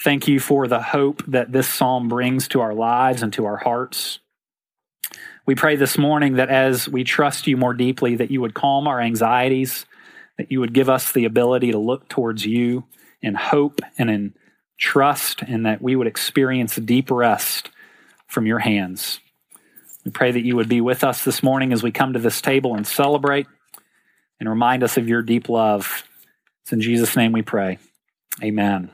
Thank 0.00 0.26
you 0.26 0.40
for 0.40 0.66
the 0.66 0.82
hope 0.82 1.22
that 1.28 1.52
this 1.52 1.68
psalm 1.68 2.08
brings 2.08 2.48
to 2.48 2.60
our 2.60 2.74
lives 2.74 3.22
and 3.22 3.32
to 3.34 3.44
our 3.44 3.58
hearts. 3.58 4.18
We 5.46 5.54
pray 5.54 5.76
this 5.76 5.98
morning 5.98 6.34
that 6.34 6.48
as 6.48 6.88
we 6.88 7.04
trust 7.04 7.46
you 7.46 7.56
more 7.56 7.74
deeply, 7.74 8.16
that 8.16 8.30
you 8.30 8.40
would 8.40 8.54
calm 8.54 8.88
our 8.88 9.00
anxieties, 9.00 9.84
that 10.38 10.50
you 10.50 10.58
would 10.60 10.72
give 10.72 10.88
us 10.88 11.12
the 11.12 11.24
ability 11.24 11.72
to 11.72 11.78
look 11.78 12.08
towards 12.08 12.46
you 12.46 12.84
in 13.22 13.34
hope 13.34 13.80
and 13.98 14.10
in 14.10 14.34
trust, 14.78 15.42
and 15.42 15.66
that 15.66 15.80
we 15.80 15.94
would 15.94 16.06
experience 16.06 16.76
deep 16.76 17.10
rest 17.10 17.70
from 18.26 18.46
your 18.46 18.58
hands. 18.58 19.20
We 20.04 20.10
pray 20.10 20.32
that 20.32 20.44
you 20.44 20.56
would 20.56 20.68
be 20.68 20.80
with 20.80 21.04
us 21.04 21.24
this 21.24 21.42
morning 21.42 21.72
as 21.72 21.82
we 21.82 21.92
come 21.92 22.14
to 22.14 22.18
this 22.18 22.40
table 22.40 22.74
and 22.74 22.86
celebrate 22.86 23.46
and 24.40 24.48
remind 24.48 24.82
us 24.82 24.96
of 24.96 25.08
your 25.08 25.22
deep 25.22 25.48
love. 25.48 26.02
It's 26.62 26.72
in 26.72 26.80
Jesus' 26.80 27.16
name 27.16 27.32
we 27.32 27.42
pray. 27.42 27.78
Amen. 28.42 28.90